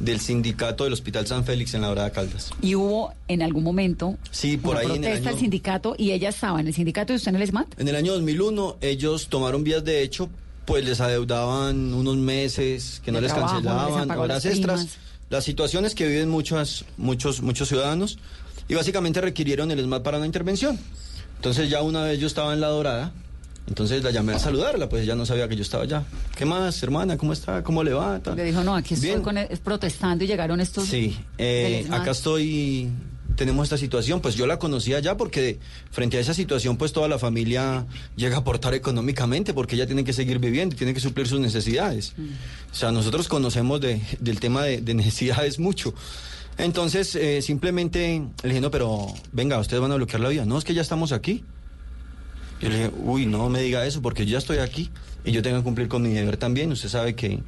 [0.01, 2.51] del sindicato del Hospital San Félix en la Dorada Caldas.
[2.61, 5.95] Y hubo en algún momento Sí, por una ahí en el protesta año- al sindicato
[5.97, 7.81] y ella estaba en el sindicato y usted en el SMAT.
[7.81, 10.29] En el año 2001 ellos tomaron vías de hecho,
[10.67, 14.45] pues les adeudaban unos meses que no De les trabajo, no les han cancelaban, horas
[14.45, 14.99] extras.
[15.31, 18.19] Las situaciones que viven muchas, muchos, muchos ciudadanos
[18.73, 20.79] y básicamente requirieron el SMAT para una intervención.
[21.37, 23.13] Entonces ya una vez yo estaba en La Dorada,
[23.69, 26.05] entonces la llamé a saludarla, pues ella no sabía que yo estaba allá.
[26.37, 27.19] ¿Qué más, hermana?
[27.19, 27.63] ¿Cómo está?
[27.63, 28.19] ¿Cómo le va?
[28.21, 28.35] Tal.
[28.37, 29.23] Le dijo, no, aquí estoy Bien.
[29.23, 30.87] con el- es protestando y llegaron estos...
[30.87, 32.89] Sí, eh, acá estoy,
[33.37, 35.59] tenemos esta situación, pues yo la conocía ya porque
[35.91, 37.85] frente a esa situación pues toda la familia
[38.17, 41.41] llega a aportar económicamente porque ella tiene que seguir viviendo y tiene que suplir sus
[41.41, 42.15] necesidades.
[42.73, 45.93] O sea, nosotros conocemos de- del tema de, de necesidades mucho.
[46.59, 50.45] Entonces, eh, simplemente le dije, no, pero venga, ustedes van a bloquear la vía.
[50.45, 51.45] No, es que ya estamos aquí.
[52.61, 54.91] Yo le dije, uy, no me diga eso porque yo ya estoy aquí
[55.25, 56.71] y yo tengo que cumplir con mi deber también.
[56.71, 57.43] Usted sabe que...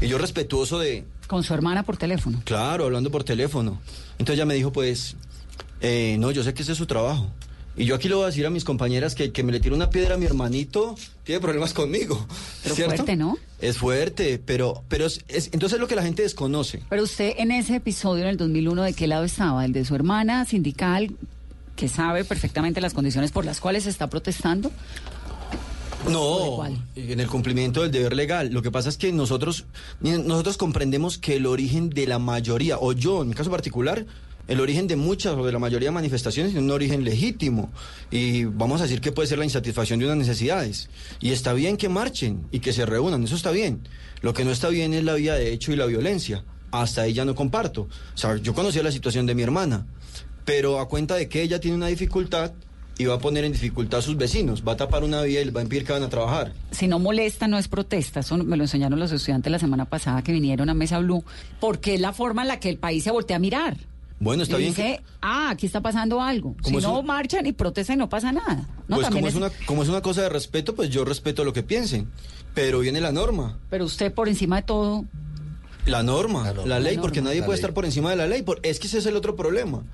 [0.00, 2.42] Y yo respetuoso de, Con su hermana por teléfono.
[2.44, 3.80] Claro, hablando por teléfono.
[4.18, 5.16] Entonces ella me dijo, pues,
[5.80, 7.30] eh, no, yo sé que ese es su trabajo.
[7.78, 9.74] Y yo aquí le voy a decir a mis compañeras que, que me le tire
[9.74, 12.26] una piedra a mi hermanito tiene problemas conmigo.
[12.64, 12.94] Pero ¿cierto?
[12.96, 13.38] fuerte, ¿no?
[13.60, 16.82] Es fuerte, pero, pero es, es- entonces es lo que la gente desconoce.
[16.90, 19.64] Pero usted en ese episodio en el 2001, ¿de qué lado estaba?
[19.64, 21.12] ¿El de su hermana sindical
[21.76, 24.72] que sabe perfectamente las condiciones por las cuales está protestando?
[26.08, 26.64] No,
[26.96, 28.50] en el cumplimiento del deber legal.
[28.52, 29.66] Lo que pasa es que nosotros,
[30.00, 34.06] nosotros comprendemos que el origen de la mayoría, o yo en mi caso particular,
[34.48, 37.70] el origen de muchas o de la mayoría de manifestaciones es un origen legítimo.
[38.10, 40.88] Y vamos a decir que puede ser la insatisfacción de unas necesidades.
[41.20, 43.86] Y está bien que marchen y que se reúnan, eso está bien.
[44.22, 46.44] Lo que no está bien es la vía de hecho y la violencia.
[46.70, 47.82] Hasta ahí ya no comparto.
[47.82, 49.86] O sea, yo conocía la situación de mi hermana,
[50.44, 52.52] pero a cuenta de que ella tiene una dificultad
[52.96, 55.44] y va a poner en dificultad a sus vecinos, va a tapar una vía y
[55.44, 56.52] les va a impedir que van a trabajar.
[56.72, 58.20] Si no molesta, no es protesta.
[58.20, 61.22] Eso me lo enseñaron los estudiantes la semana pasada que vinieron a Mesa Blue,
[61.60, 63.76] porque es la forma en la que el país se voltea a mirar.
[64.20, 64.74] Bueno, está y bien.
[64.74, 66.56] dice, ah, aquí está pasando algo.
[66.64, 68.66] Si no un- marchan y protestan y no pasa nada.
[68.88, 71.44] No, pues como es, es- una, como es una cosa de respeto, pues yo respeto
[71.44, 72.08] lo que piensen.
[72.54, 73.58] Pero viene la norma.
[73.70, 75.04] Pero usted por encima de todo,
[75.86, 77.30] La norma, la, ley, La porque norma.
[77.30, 77.60] nadie La puede ley.
[77.62, 78.42] estar por encima de la ley.
[78.42, 79.84] por- es que ese es el otro problema.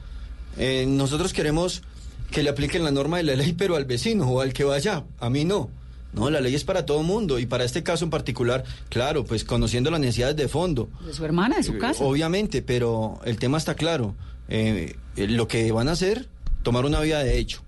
[0.56, 1.82] Eh, nosotros queremos
[2.30, 5.04] que le apliquen la norma de la ley, pero al vecino o al que vaya.
[5.20, 5.68] A mí no.
[6.14, 9.44] No, la ley es para todo mundo y para este caso en particular, claro, pues
[9.44, 10.88] conociendo las necesidades de fondo.
[11.06, 12.04] de su hermana, de su Eh, casa.
[12.04, 14.14] Obviamente, pero el tema está claro.
[14.48, 16.28] Eh, eh, lo que van a hacer,
[16.62, 17.62] tomar una vía de hecho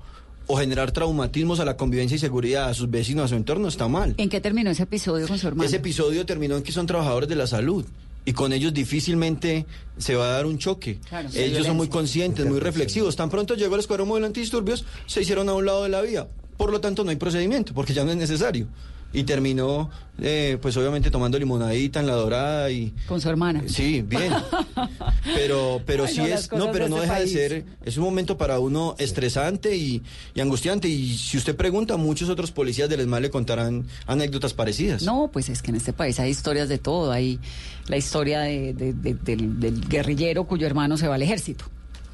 [0.49, 3.89] o generar traumatismos a la convivencia y seguridad a sus vecinos, a su entorno, está
[3.89, 4.15] mal.
[4.17, 5.67] ¿En qué terminó ese episodio con su hermana?
[5.67, 7.85] Ese episodio terminó en que son trabajadores de la salud
[8.25, 9.67] y con ellos difícilmente
[9.99, 11.01] se va a dar un choque.
[11.09, 13.17] Claro, sí, ellos son muy conscientes, muy reflexivos.
[13.17, 16.29] Tan pronto llegó el escuadrón móvil antidisturbios, se hicieron a un lado de la vía.
[16.57, 18.67] Por lo tanto, no hay procedimiento, porque ya no es necesario.
[19.13, 19.89] Y terminó,
[20.21, 22.93] eh, pues obviamente tomando limonadita en la dorada y...
[23.07, 23.63] Con su hermana.
[23.67, 24.33] Sí, bien.
[25.35, 27.35] Pero, pero Ay, sí no, es, no, pero de no este deja país.
[27.35, 30.03] de ser, es un momento para uno estresante y,
[30.35, 30.89] y angustiante.
[30.89, 35.03] Y si usted pregunta, muchos otros policías del ESMAD le contarán anécdotas parecidas.
[35.03, 37.11] No, pues es que en este país hay historias de todo.
[37.13, 37.41] Hay
[37.89, 41.65] la historia de- de- de- del, del guerrillero cuyo hermano se va al ejército.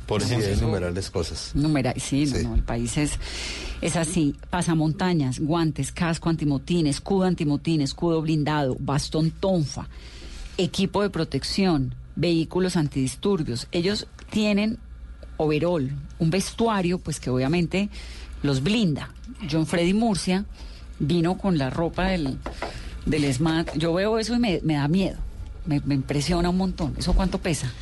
[0.07, 1.53] Por sí, hay innumerables cosas.
[1.55, 3.19] Numera- sí, no, no, el país es,
[3.81, 4.35] es así.
[4.51, 9.89] Pasamontañas, guantes, casco antimotín, escudo antimotín, escudo blindado, bastón tonfa,
[10.59, 13.69] equipo de protección, vehículos antidisturbios.
[13.73, 14.79] Ellos tienen
[15.37, 17.89] overall, un vestuario, pues que obviamente
[18.43, 19.11] los blinda.
[19.51, 20.45] John Freddy Murcia
[20.99, 22.39] vino con la ropa del,
[23.07, 23.77] del SMAT.
[23.77, 25.17] Yo veo eso y me, me da miedo.
[25.65, 26.95] Me, me impresiona un montón.
[26.99, 27.73] ¿Eso cuánto pesa?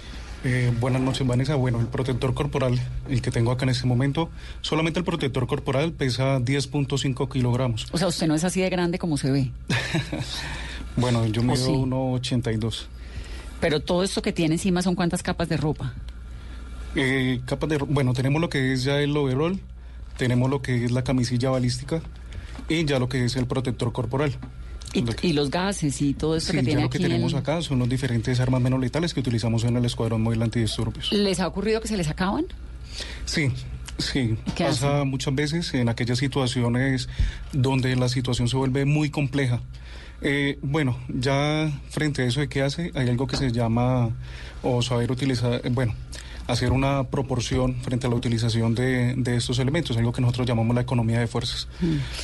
[0.43, 1.55] Eh, buenas noches, Vanessa.
[1.55, 2.81] Bueno, el protector corporal,
[3.11, 4.31] el que tengo acá en este momento,
[4.63, 7.87] solamente el protector corporal pesa 10.5 kilogramos.
[7.93, 9.51] O sea, usted no es así de grande como se ve.
[10.97, 11.71] Bueno, yo ¿O mido sí?
[11.71, 12.87] 1,82.
[13.61, 15.95] Pero todo esto que tiene encima son cuántas capas de ropa.
[16.97, 19.59] Eh, capas de, ro- bueno, tenemos lo que es ya el overall,
[20.19, 22.03] tenemos lo que es la camisilla balística
[22.69, 24.33] y ya lo que es el protector corporal.
[24.93, 27.05] Y, y los gases y todo esto Sí, que ya tiene lo que aquí.
[27.05, 30.23] en tenemos el- acá son los diferentes armas menos letales que utilizamos en el Escuadrón
[30.23, 31.13] Móvil Antidisturbios.
[31.13, 32.47] ¿Les ha ocurrido que se les acaban?
[33.25, 33.51] Sí,
[33.99, 34.37] sí.
[34.57, 37.09] ¿Qué Pasa muchas veces en aquellas situaciones
[37.53, 39.61] donde la situación se vuelve muy compleja.
[40.23, 44.11] Eh, bueno, ya frente a eso de qué hace, hay algo que se llama,
[44.63, 45.95] o saber utilizar, eh, bueno,
[46.51, 50.75] hacer una proporción frente a la utilización de, de estos elementos, algo que nosotros llamamos
[50.75, 51.69] la economía de fuerzas.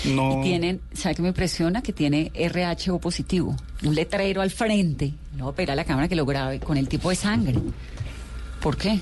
[0.04, 1.82] No, Y tienen, ¿sabe qué me impresiona?
[1.82, 3.56] Que tiene RHO positivo.
[3.84, 5.12] Un letrero al frente.
[5.36, 7.54] No, pero a la cámara que lo grabe con el tipo de sangre.
[8.60, 9.00] ¿Por qué?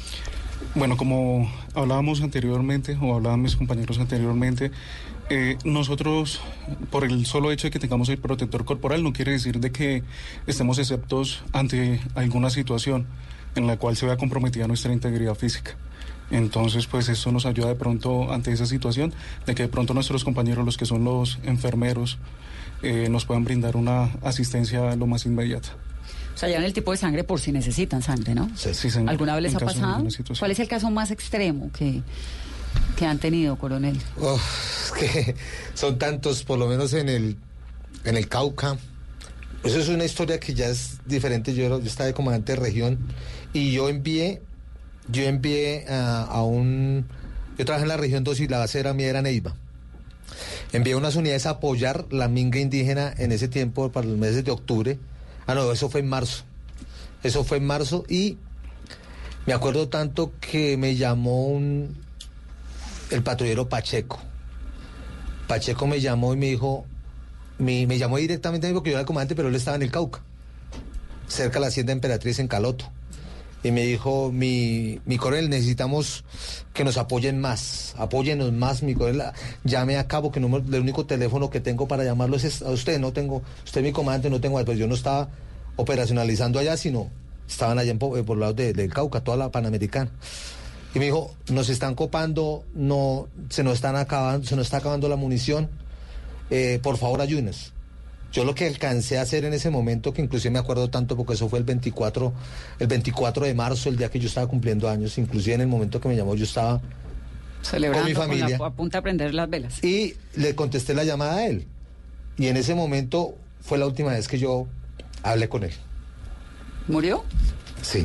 [0.75, 4.73] Bueno, como hablábamos anteriormente, o hablaban mis compañeros anteriormente,
[5.31, 6.41] eh, nosotros,
[6.91, 10.03] por el solo hecho de que tengamos el protector corporal, no quiere decir de que
[10.47, 13.07] estemos exceptos ante alguna situación
[13.55, 15.77] en la cual se vea comprometida nuestra integridad física.
[16.31, 19.13] Entonces, pues eso nos ayuda de pronto ante esa situación,
[19.47, 22.19] de que de pronto nuestros compañeros, los que son los enfermeros,
[22.83, 25.71] eh, nos puedan brindar una asistencia lo más inmediata.
[26.35, 28.51] O sea, llevan el tipo de sangre por si necesitan sangre, ¿no?
[28.57, 29.11] Sí, señor.
[29.11, 30.05] ¿Alguna vez les En ha pasado?
[30.39, 32.03] ¿Cuál es el caso más extremo que,
[32.97, 33.97] que han tenido, coronel?
[34.17, 34.43] Uf,
[34.87, 35.37] es que
[35.75, 37.37] son tantos, por lo menos en el,
[38.05, 38.77] en el Cauca.
[39.63, 41.55] Eso es una historia que ya es diferente.
[41.55, 42.99] Yo, yo estaba de comandante de región
[43.55, 44.43] y yo envié,
[45.09, 47.07] yo envié a, a un,
[47.57, 49.55] yo trabajé en la región 2 y la base era mía era Neiva.
[50.73, 54.51] Envié unas unidades a apoyar la minga indígena en ese tiempo, para los meses de
[54.51, 54.99] octubre.
[55.47, 56.45] Ah, no, eso fue en marzo.
[57.23, 58.39] Eso fue en marzo y
[59.47, 61.97] me acuerdo tanto que me llamó un,
[63.11, 64.21] el patrullero Pacheco.
[65.47, 66.87] Pacheco me llamó y me dijo,
[67.59, 70.23] me, me llamó directamente porque yo era el comandante, pero él estaba en el Cauca,
[71.29, 72.91] cerca de la hacienda Emperatriz en Caloto.
[73.65, 76.23] Y me dijo, mi, mi coronel, necesitamos
[76.73, 79.23] que nos apoyen más, apóyenos más, mi coronel,
[79.65, 82.71] llame a cabo, que no, me- el único teléfono que tengo para llamarlo es a
[82.71, 85.31] usted, no tengo, usted mi comandante, no tengo, pues yo no estaba
[85.77, 87.11] operacionalizando allá, sino
[87.49, 90.11] estaban allá en, po- eh, por lados de- del Cauca, toda la Panamericana.
[90.95, 95.09] Y me dijo, nos están copando, no, se nos están acabando, se nos está acabando
[95.09, 95.69] la munición,
[96.51, 97.73] eh, por favor ayúdenos.
[98.35, 101.35] Yo lo que alcancé a hacer en ese momento, que inclusive me acuerdo tanto porque
[101.35, 102.33] eso fue el 24,
[102.81, 106.01] el 24 de marzo, el día que yo estaba cumpliendo años, inclusive en el momento
[106.01, 106.81] que me llamó yo estaba
[107.63, 108.67] Celebrando con mi la- familia.
[108.67, 109.83] a punta de prender las velas.
[109.85, 111.67] y le contesté la llamada a él.
[112.37, 114.67] Y en ese momento fue la última vez que yo
[115.23, 115.73] hablé con él.
[116.89, 117.25] ¿Murió?
[117.83, 118.05] Sí.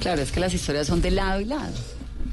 [0.00, 1.72] Claro, es que las historias son de lado y lado.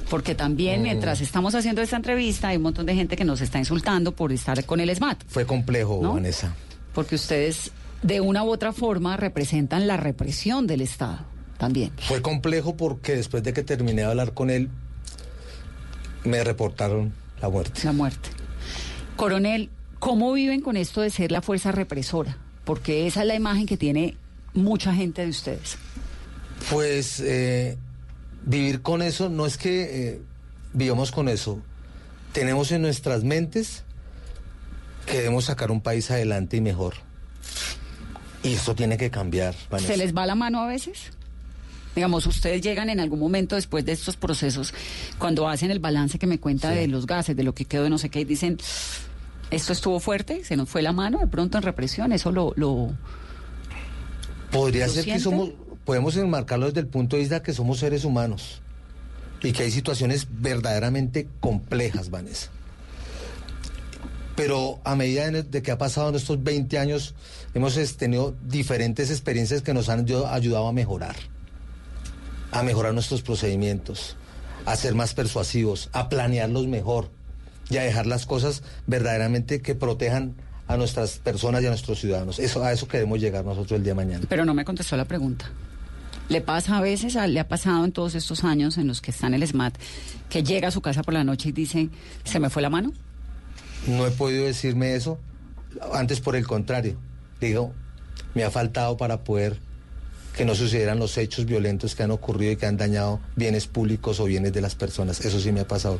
[0.10, 3.60] Porque también mientras estamos haciendo esta entrevista hay un montón de gente que nos está
[3.60, 5.24] insultando por estar con el SMAT.
[5.28, 6.14] Fue complejo, ¿No?
[6.14, 6.56] Vanessa.
[6.94, 11.20] Porque ustedes de una u otra forma representan la represión del Estado
[11.58, 11.92] también.
[11.98, 14.70] Fue complejo porque después de que terminé de hablar con él,
[16.24, 17.82] me reportaron la muerte.
[17.84, 18.30] La muerte.
[19.16, 22.38] Coronel, ¿cómo viven con esto de ser la fuerza represora?
[22.64, 24.16] Porque esa es la imagen que tiene
[24.54, 25.78] mucha gente de ustedes.
[26.70, 27.78] Pues eh,
[28.46, 30.22] vivir con eso no es que eh,
[30.74, 31.60] vivamos con eso.
[32.34, 33.84] Tenemos en nuestras mentes
[35.06, 36.96] que debemos sacar un país adelante y mejor.
[38.44, 39.56] Y eso tiene que cambiar.
[39.70, 39.94] Vanessa.
[39.94, 41.12] ¿Se les va la mano a veces?
[41.96, 44.74] Digamos, ustedes llegan en algún momento después de estos procesos,
[45.18, 47.90] cuando hacen el balance que me cuenta de los gases, de lo que quedó de
[47.90, 48.58] no sé qué, y dicen,
[49.50, 52.54] esto estuvo fuerte, se nos fue la mano de pronto en represión, eso lo...
[52.56, 52.94] lo
[54.52, 55.52] Podría ¿Lo ser que somos,
[55.90, 58.62] podemos enmarcarlo desde el punto de vista que somos seres humanos
[59.42, 62.50] y que hay situaciones verdaderamente complejas, Vanessa.
[64.36, 67.16] Pero a medida de, que ha pasado en estos 20 años,
[67.56, 71.16] hemos tenido diferentes experiencias que nos han ayud- ayudado a mejorar,
[72.52, 74.16] a mejorar nuestros procedimientos,
[74.68, 77.10] a ser más persuasivos, a planearlos mejor
[77.72, 80.36] y a dejar las cosas verdaderamente que protejan
[80.68, 82.38] a nuestras personas y a nuestros ciudadanos.
[82.38, 84.26] Eso, a eso queremos llegar nosotros el día de mañana.
[84.30, 85.50] Pero no me contestó la pregunta.
[86.30, 89.12] ¿Le pasa a veces, a- le ha pasado en todos estos años en los que
[89.12, 89.76] está en el SMAT,
[90.30, 91.90] que llega a su casa por la noche y dice,
[92.24, 92.94] se me fue la mano?
[93.88, 95.20] No he podido decirme eso,
[95.94, 96.98] antes por el contrario.
[97.42, 97.74] Digo,
[98.36, 99.58] me ha faltado para poder
[100.38, 104.20] que no sucedieran los hechos violentos que han ocurrido y que han dañado bienes públicos
[104.20, 105.20] o bienes de las personas.
[105.26, 106.00] Eso sí me ha pasado.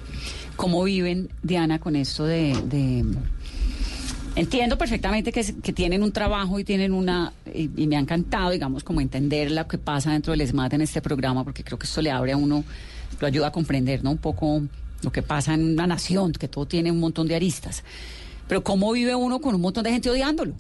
[0.56, 2.56] ¿Cómo viven, Diana, con esto de...
[2.66, 3.04] de-
[4.40, 7.34] Entiendo perfectamente que, que tienen un trabajo y tienen una...
[7.54, 10.82] Y, y me ha encantado, digamos, como entender lo que pasa dentro del ESMAD en
[10.82, 12.64] este programa, porque creo que esto le abre a uno,
[13.20, 14.12] lo ayuda a comprender, ¿no?
[14.12, 14.62] Un poco
[15.02, 17.84] lo que pasa en una nación, que todo tiene un montón de aristas.
[18.48, 20.54] Pero ¿cómo vive uno con un montón de gente odiándolo?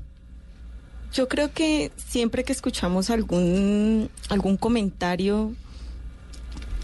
[1.13, 5.53] Yo creo que siempre que escuchamos algún, algún comentario,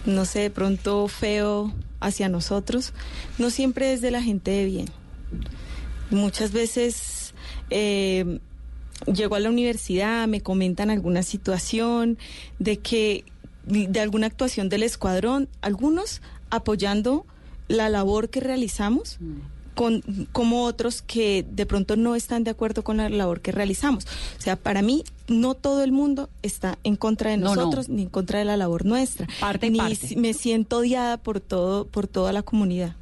[0.05, 2.93] no sé, de pronto feo hacia nosotros,
[3.37, 4.87] no siempre es de la gente de bien.
[6.11, 7.33] Muchas veces
[7.69, 8.39] eh,
[9.11, 12.17] llego a la universidad, me comentan alguna situación
[12.59, 13.25] de que
[13.65, 17.25] de alguna actuación del escuadrón, algunos apoyando
[17.67, 19.17] la labor que realizamos
[19.75, 20.01] con,
[20.31, 24.05] como otros que de pronto no están de acuerdo con la labor que realizamos.
[24.37, 27.55] O sea, para mí no todo el mundo está en contra de No, no.
[27.55, 29.27] nosotros ni en contra de la labor nuestra.
[29.39, 30.15] Parte y ni parte.
[30.15, 32.95] me siento odiada por todo por toda la comunidad.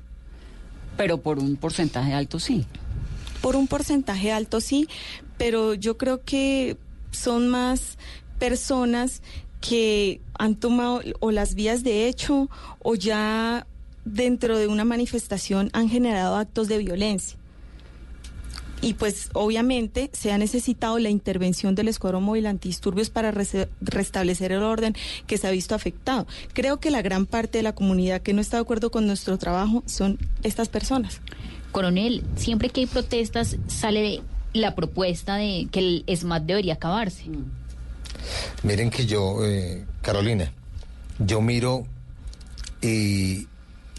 [0.98, 2.66] Pero por un porcentaje alto sí.
[3.44, 4.88] Por un porcentaje alto sí,
[5.38, 6.78] pero yo creo que
[7.12, 7.98] son más
[8.40, 9.22] personas
[9.60, 13.68] que han tomado o las vías de hecho o ya
[14.06, 17.38] dentro de una manifestación han generado actos de violencia.
[18.80, 24.64] Y pues obviamente se ha necesitado la intervención del Escuadrón Móvil Antidisturbios para restablecer el
[24.64, 24.96] orden
[25.28, 26.28] que se ha visto afectado.
[26.54, 29.38] Creo que la gran parte de la comunidad que no está de acuerdo con nuestro
[29.38, 31.20] trabajo son estas personas.
[31.74, 34.22] Coronel, siempre que hay protestas sale
[34.54, 37.26] la propuesta de que el ESMAD debería acabarse.
[38.62, 40.54] Miren que yo, eh, Carolina,
[41.20, 41.86] yo miro
[42.82, 43.48] y,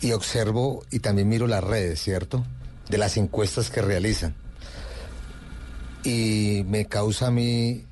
[0.00, 2.44] y observo y también miro las redes, ¿cierto?
[2.88, 4.34] De las encuestas que realizan.
[6.04, 7.84] Y me causa a mí,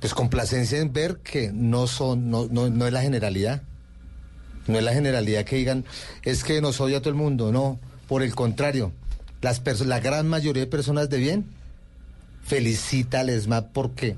[0.00, 3.62] pues, complacencia en ver que no son, no, no, no es la generalidad.
[4.66, 5.84] No es la generalidad que digan,
[6.22, 7.78] es que nos odia todo el mundo, no.
[8.08, 8.92] Por el contrario,
[9.42, 11.46] las la gran mayoría de personas de bien
[12.44, 14.16] felicita al ESMAD porque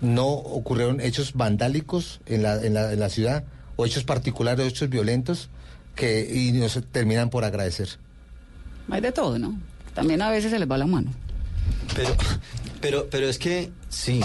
[0.00, 3.44] no ocurrieron hechos vandálicos en la, en la, en la ciudad
[3.76, 5.50] o hechos particulares, hechos violentos
[5.94, 7.88] que y nos terminan por agradecer.
[8.90, 9.58] Hay de todo, ¿no?
[9.94, 11.10] También a veces se les va la mano.
[11.94, 12.16] Pero,
[12.80, 14.20] pero, pero es que, sí,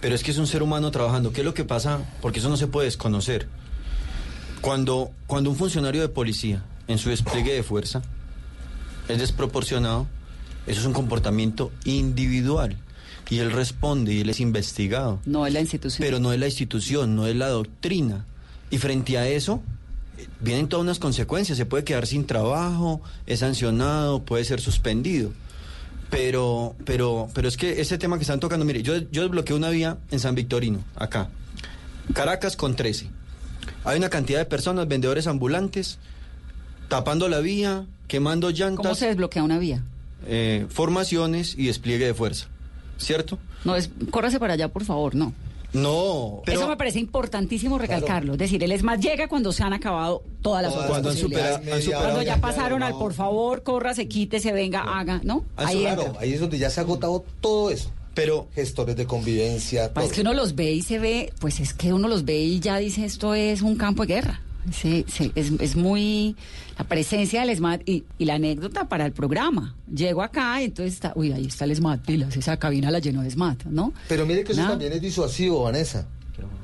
[0.00, 1.32] pero es que es un ser humano trabajando.
[1.32, 2.00] ¿Qué es lo que pasa?
[2.20, 3.46] Porque eso no se puede desconocer.
[4.60, 8.02] Cuando, cuando un funcionario de policía, en su despliegue de fuerza,
[9.08, 10.06] es desproporcionado,
[10.66, 12.76] eso es un comportamiento individual.
[13.30, 15.20] Y él responde y él es investigado.
[15.24, 16.06] No es la institución.
[16.06, 18.26] Pero no es la institución, no es la doctrina.
[18.70, 19.62] Y frente a eso,
[20.40, 21.56] vienen todas unas consecuencias.
[21.56, 25.32] Se puede quedar sin trabajo, es sancionado, puede ser suspendido.
[26.10, 29.70] Pero, pero, pero es que ese tema que están tocando, mire, yo, yo desbloqueé una
[29.70, 31.30] vía en San Victorino, acá.
[32.12, 33.08] Caracas con 13.
[33.84, 35.98] Hay una cantidad de personas, vendedores ambulantes,
[36.88, 38.82] tapando la vía, quemando llantas.
[38.82, 39.82] ¿Cómo se desbloquea una vía?
[40.26, 42.46] eh, formaciones y despliegue de fuerza.
[42.96, 43.38] ¿Cierto?
[43.64, 45.32] No, es, córrase para allá, por favor, no.
[45.74, 48.34] No, pero Eso me parece importantísimo recalcarlo.
[48.34, 51.56] Es decir, el ESMAD llega cuando se han acabado todas las otras Cuando han posibilidades.
[51.56, 52.86] supera- han superado Cuando ya ya, pasaron no.
[52.86, 55.44] al por favor, córrase, quítese, venga, haga, ¿no?
[55.56, 56.20] Ah, Ahí claro, entra.
[56.22, 57.90] ahí es donde ya se ha agotado todo eso.
[58.14, 60.14] Pero gestores de convivencia, Pues es todo.
[60.14, 62.78] que uno los ve y se ve, pues es que uno los ve y ya
[62.78, 64.40] dice esto es un campo de guerra.
[64.72, 66.36] Sí, sí, es, es muy
[66.78, 69.74] la presencia del SMAT y, y la anécdota para el programa.
[69.94, 73.22] Llego acá y entonces está, uy, ahí está el SMAT, pilas, esa cabina la llenó
[73.22, 73.92] de SMAT, ¿no?
[74.08, 74.72] Pero mire que eso Nada.
[74.72, 76.06] también es disuasivo, Vanessa.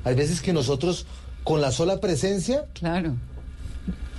[0.03, 1.05] Hay veces que nosotros,
[1.43, 3.15] con la sola presencia, claro.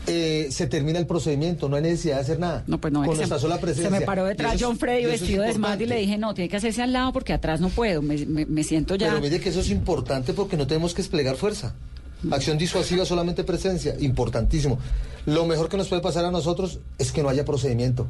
[0.06, 2.64] eh, se termina el procedimiento, no hay necesidad de hacer nada.
[2.66, 3.90] No, pues no, con nuestra se, sola se presencia.
[3.90, 6.82] me paró detrás John Freddy vestido de SMAT y le dije, no, tiene que hacerse
[6.82, 9.08] al lado porque atrás no puedo, me, me- me siento ya.
[9.08, 11.74] Pero mire que eso es importante porque no tenemos que desplegar fuerza.
[12.30, 14.78] Acción disuasiva, solamente presencia, importantísimo.
[15.26, 18.06] Lo mejor que nos puede pasar a nosotros es que no haya procedimiento.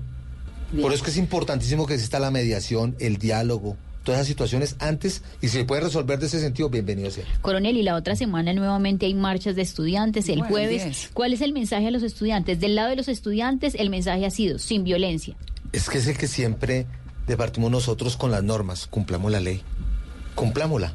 [0.81, 4.77] Por eso es que es importantísimo que exista la mediación, el diálogo, todas esas situaciones
[4.79, 7.25] antes y si se puede resolver de ese sentido, bienvenido sea.
[7.41, 11.11] Coronel, y la otra semana nuevamente hay marchas de estudiantes, el Bueno, jueves.
[11.13, 12.61] ¿Cuál es el mensaje a los estudiantes?
[12.61, 15.37] Del lado de los estudiantes, el mensaje ha sido sin violencia.
[15.73, 16.87] Es que es el que siempre
[17.27, 19.63] departimos nosotros con las normas, cumplamos la ley,
[20.35, 20.95] cumplámosla.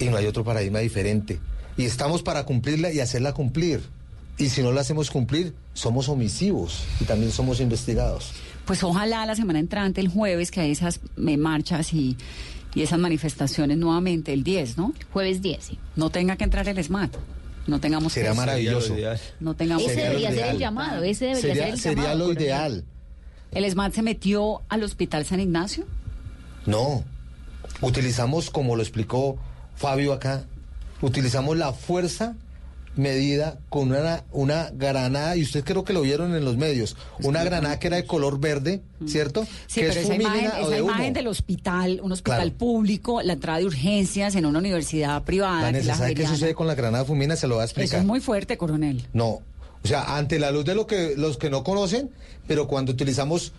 [0.00, 1.38] Y no hay otro paradigma diferente.
[1.76, 3.80] Y estamos para cumplirla y hacerla cumplir.
[4.38, 8.32] Y si no la hacemos cumplir, somos omisivos y también somos investigados.
[8.64, 12.16] Pues ojalá la semana entrante, el jueves, que hay esas eh, marchas y,
[12.74, 14.92] y esas manifestaciones nuevamente, el 10, ¿no?
[15.12, 15.78] Jueves 10, sí.
[15.96, 17.14] No tenga que entrar el SMAT.
[17.66, 18.94] No tengamos Sería que- maravilloso.
[19.40, 22.18] No tengamos Ese debería ser el llamado, ese debería Sería, ser el sería llamado.
[22.26, 22.84] lo ideal.
[23.52, 25.84] ¿El SMAT se metió al Hospital San Ignacio?
[26.66, 27.04] No.
[27.80, 29.36] Utilizamos, como lo explicó
[29.76, 30.44] Fabio acá,
[31.00, 32.34] utilizamos la fuerza
[32.96, 37.42] medida con una, una granada, y ustedes creo que lo vieron en los medios, una
[37.42, 39.42] granada que era de color verde, ¿cierto?
[39.42, 39.46] Mm.
[39.66, 42.56] Sí, que pero esa fumígena imagen, o esa de imagen del hospital, un hospital Claro.
[42.58, 45.56] público, la entrada de urgencias en una universidad privada.
[45.58, 47.34] es Vanessa, la ¿sabe qué sucede con la granada fumina?
[47.34, 47.98] Se lo voy a Eso explicar.
[47.98, 49.04] es muy fuerte, coronel.
[49.12, 49.26] No,
[49.82, 52.10] o sea, ante la luz de lo que los que no conocen,
[52.46, 53.50] pero cuando utilizamos,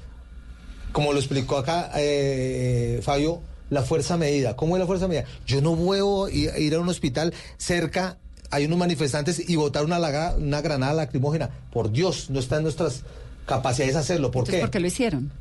[0.94, 4.56] como lo explicó acá eh, Fabio, la fuerza medida.
[4.56, 5.26] ¿Cómo es la fuerza medida?
[5.46, 8.18] Yo no puedo ir, ir a un hospital cerca,
[8.52, 11.50] hay unos manifestantes y botar una, laga- una granada lacrimógena.
[11.72, 13.02] Por Dios, no está en nuestras
[13.46, 14.32] capacidades hacerlo.
[14.32, 14.62] ¿Por Entonces, qué?
[14.62, 15.32] ¿por qué lo hicieron?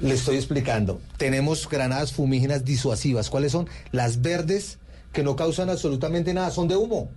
[0.00, 1.00] Le estoy explicando.
[1.18, 3.30] Tenemos granadas fumígenas disuasivas.
[3.30, 3.68] ¿Cuáles son?
[3.92, 4.78] Las verdes
[5.12, 7.08] que no causan absolutamente nada, son de humo.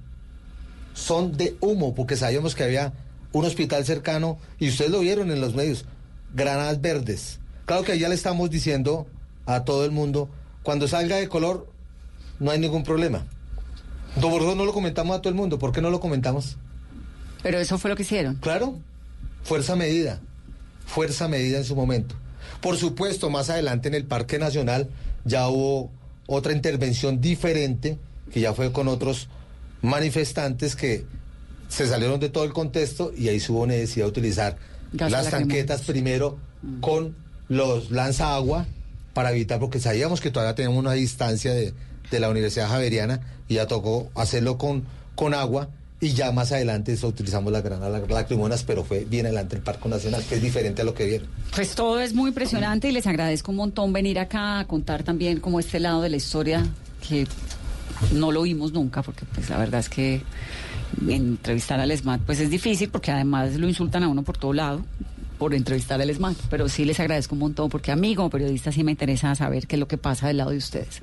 [0.94, 2.94] Son de humo, porque sabíamos que había
[3.32, 5.86] un hospital cercano y ustedes lo vieron en los medios.
[6.34, 7.40] Granadas verdes.
[7.66, 9.08] Claro que ya le estamos diciendo
[9.48, 10.30] a todo el mundo,
[10.62, 11.68] cuando salga de color,
[12.40, 13.26] no hay ningún problema.
[14.18, 15.58] Eso no lo comentamos a todo el mundo.
[15.58, 16.58] ¿Por qué no lo comentamos?
[17.44, 18.36] Pero eso fue lo que hicieron.
[18.36, 18.76] Claro,
[19.44, 20.20] fuerza medida,
[20.86, 22.16] fuerza medida en su momento.
[22.62, 24.90] Por supuesto, más adelante en el Parque Nacional
[25.24, 25.92] ya hubo
[26.26, 27.98] otra intervención diferente,
[28.32, 29.30] que ya fue con otros
[29.82, 31.06] manifestantes que
[31.70, 34.58] se salieron de todo el contexto y ahí hubo necesidad de utilizar
[34.94, 36.38] las tanquetas primero
[36.82, 37.16] con
[37.50, 38.66] los lanza agua
[39.18, 41.74] para evitar, porque sabíamos que todavía tenemos una distancia de,
[42.12, 44.84] de la Universidad Javeriana y ya tocó hacerlo con,
[45.16, 49.56] con agua y ya más adelante eso, utilizamos las granadas lacrimógenas, pero fue bien adelante
[49.56, 51.28] el Parque Nacional, que es diferente a lo que vieron.
[51.56, 55.40] Pues todo es muy impresionante y les agradezco un montón venir acá a contar también
[55.40, 56.64] como este lado de la historia
[57.10, 57.26] que
[58.14, 60.22] no lo vimos nunca, porque pues la verdad es que
[61.08, 64.86] entrevistar al ESMAD pues es difícil porque además lo insultan a uno por todo lado
[65.38, 68.72] por entrevistar al ESMAD, pero sí les agradezco un montón porque a mí como periodista
[68.72, 71.02] sí me interesa saber qué es lo que pasa del lado de ustedes.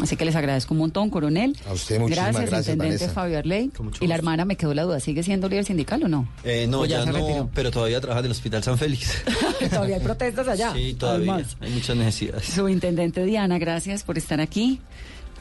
[0.00, 1.56] Así que les agradezco un montón, coronel.
[1.68, 3.14] A usted muchísimas gracias, gracias, intendente Vanessa.
[3.14, 3.70] Fabio Arley.
[4.00, 6.28] Y la hermana me quedó la duda, ¿sigue siendo líder sindical o no?
[6.44, 7.50] Eh, no, ¿O ya, se no, retiró?
[7.54, 9.22] pero todavía trabaja en el Hospital San Félix.
[9.70, 10.72] Todavía hay protestas allá.
[10.74, 11.34] Sí, todavía.
[11.34, 11.56] además.
[11.60, 12.46] Hay muchas necesidades.
[12.46, 14.80] Subintendente Diana, gracias por estar aquí.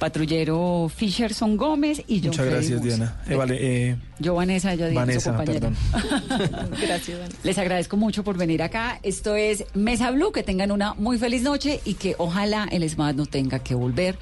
[0.01, 2.31] Patrullero Fisherson Gómez y yo.
[2.31, 3.21] Muchas gracias, Diana.
[3.29, 5.69] Eh, vale, eh, Yo, Vanessa, ya dije su Vanessa, compañera.
[5.69, 6.71] perdón.
[6.81, 8.99] Gracias, Les agradezco mucho por venir acá.
[9.03, 10.31] Esto es Mesa Blue.
[10.31, 14.17] Que tengan una muy feliz noche y que ojalá el ESMAD no tenga que volver,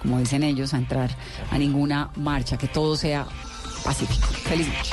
[0.00, 1.10] como dicen ellos, a entrar
[1.50, 2.56] a ninguna marcha.
[2.56, 3.26] Que todo sea
[3.82, 4.28] pacífico.
[4.28, 4.92] Feliz noche.